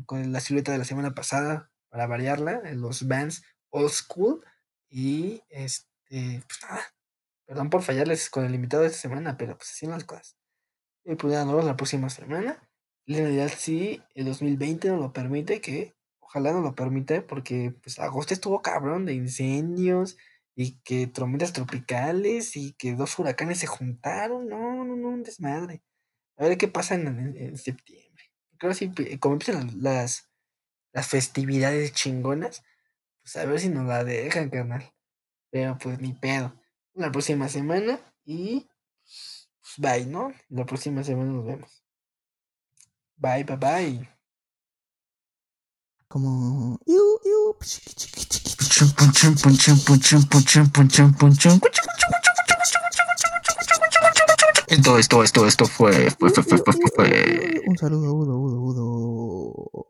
con 0.06 0.32
la 0.32 0.38
silueta 0.38 0.70
de 0.70 0.78
la 0.78 0.84
semana 0.84 1.16
pasada, 1.16 1.72
para 1.88 2.06
variarla, 2.06 2.62
los 2.74 3.08
bands 3.08 3.42
old 3.70 3.90
school. 3.90 4.44
Y 4.88 5.42
este 5.48 6.44
pues 6.46 6.60
nada, 6.62 6.94
perdón 7.44 7.70
por 7.70 7.82
fallarles 7.82 8.30
con 8.30 8.44
el 8.44 8.54
invitado 8.54 8.84
de 8.84 8.90
esta 8.90 9.00
semana, 9.00 9.36
pero 9.36 9.56
pues 9.56 9.70
así 9.70 9.86
son 9.86 9.94
las 9.94 10.04
cosas. 10.04 10.36
Y 11.04 11.16
pues 11.16 11.32
ya 11.32 11.40
nos 11.40 11.54
vemos 11.54 11.64
la 11.64 11.76
próxima 11.76 12.08
semana. 12.08 12.70
En 13.06 13.16
realidad, 13.16 13.50
si 13.56 14.00
el 14.14 14.26
2020 14.26 14.90
nos 14.90 15.00
lo 15.00 15.12
permite, 15.12 15.60
que 15.60 15.96
ojalá 16.30 16.52
nos 16.52 16.62
lo 16.62 16.74
permite, 16.76 17.22
porque 17.22 17.74
pues 17.82 17.98
agosto 17.98 18.34
estuvo 18.34 18.62
cabrón 18.62 19.04
de 19.04 19.14
incendios 19.14 20.16
y 20.54 20.80
que 20.82 21.08
tormentas 21.08 21.52
tropicales 21.52 22.56
y 22.56 22.72
que 22.74 22.94
dos 22.94 23.18
huracanes 23.18 23.58
se 23.58 23.66
juntaron. 23.66 24.48
No, 24.48 24.84
no, 24.84 24.96
no, 24.96 25.08
un 25.08 25.24
desmadre. 25.24 25.82
A 26.36 26.44
ver 26.44 26.56
qué 26.56 26.68
pasa 26.68 26.94
en, 26.94 27.56
septiembre. 27.56 28.24
Creo 28.58 28.72
que 28.94 29.18
como 29.18 29.34
empiezan 29.34 29.82
las, 29.82 30.30
las 30.92 31.08
festividades 31.08 31.92
chingonas, 31.92 32.62
pues 33.22 33.36
a 33.36 33.44
ver 33.44 33.58
si 33.58 33.68
nos 33.68 33.86
la 33.86 34.04
dejan, 34.04 34.50
carnal. 34.50 34.92
Pero 35.50 35.78
pues 35.78 36.00
ni 36.00 36.12
pedo. 36.12 36.54
La 36.94 37.10
próxima 37.10 37.48
semana 37.48 37.98
y 38.24 38.68
pues, 39.02 39.74
bye, 39.78 40.06
¿no? 40.06 40.32
La 40.48 40.64
próxima 40.64 41.02
semana 41.02 41.32
nos 41.32 41.44
vemos. 41.44 41.84
Bye, 43.16 43.44
bye, 43.44 43.56
bye. 43.56 44.19
Como. 46.10 46.76
Esto, 54.66 54.98
esto, 54.98 55.22
esto, 55.22 55.46
esto 55.46 55.66
fue, 55.66 56.10
fue, 56.10 56.30
fue, 56.30 56.42
fue, 56.42 56.58
fue, 56.58 56.74
fue. 56.96 57.62
Un 57.64 57.78
saludo, 57.78 58.12
Udo, 58.12 58.36
Udo, 58.38 58.60
Udo. 58.60 59.89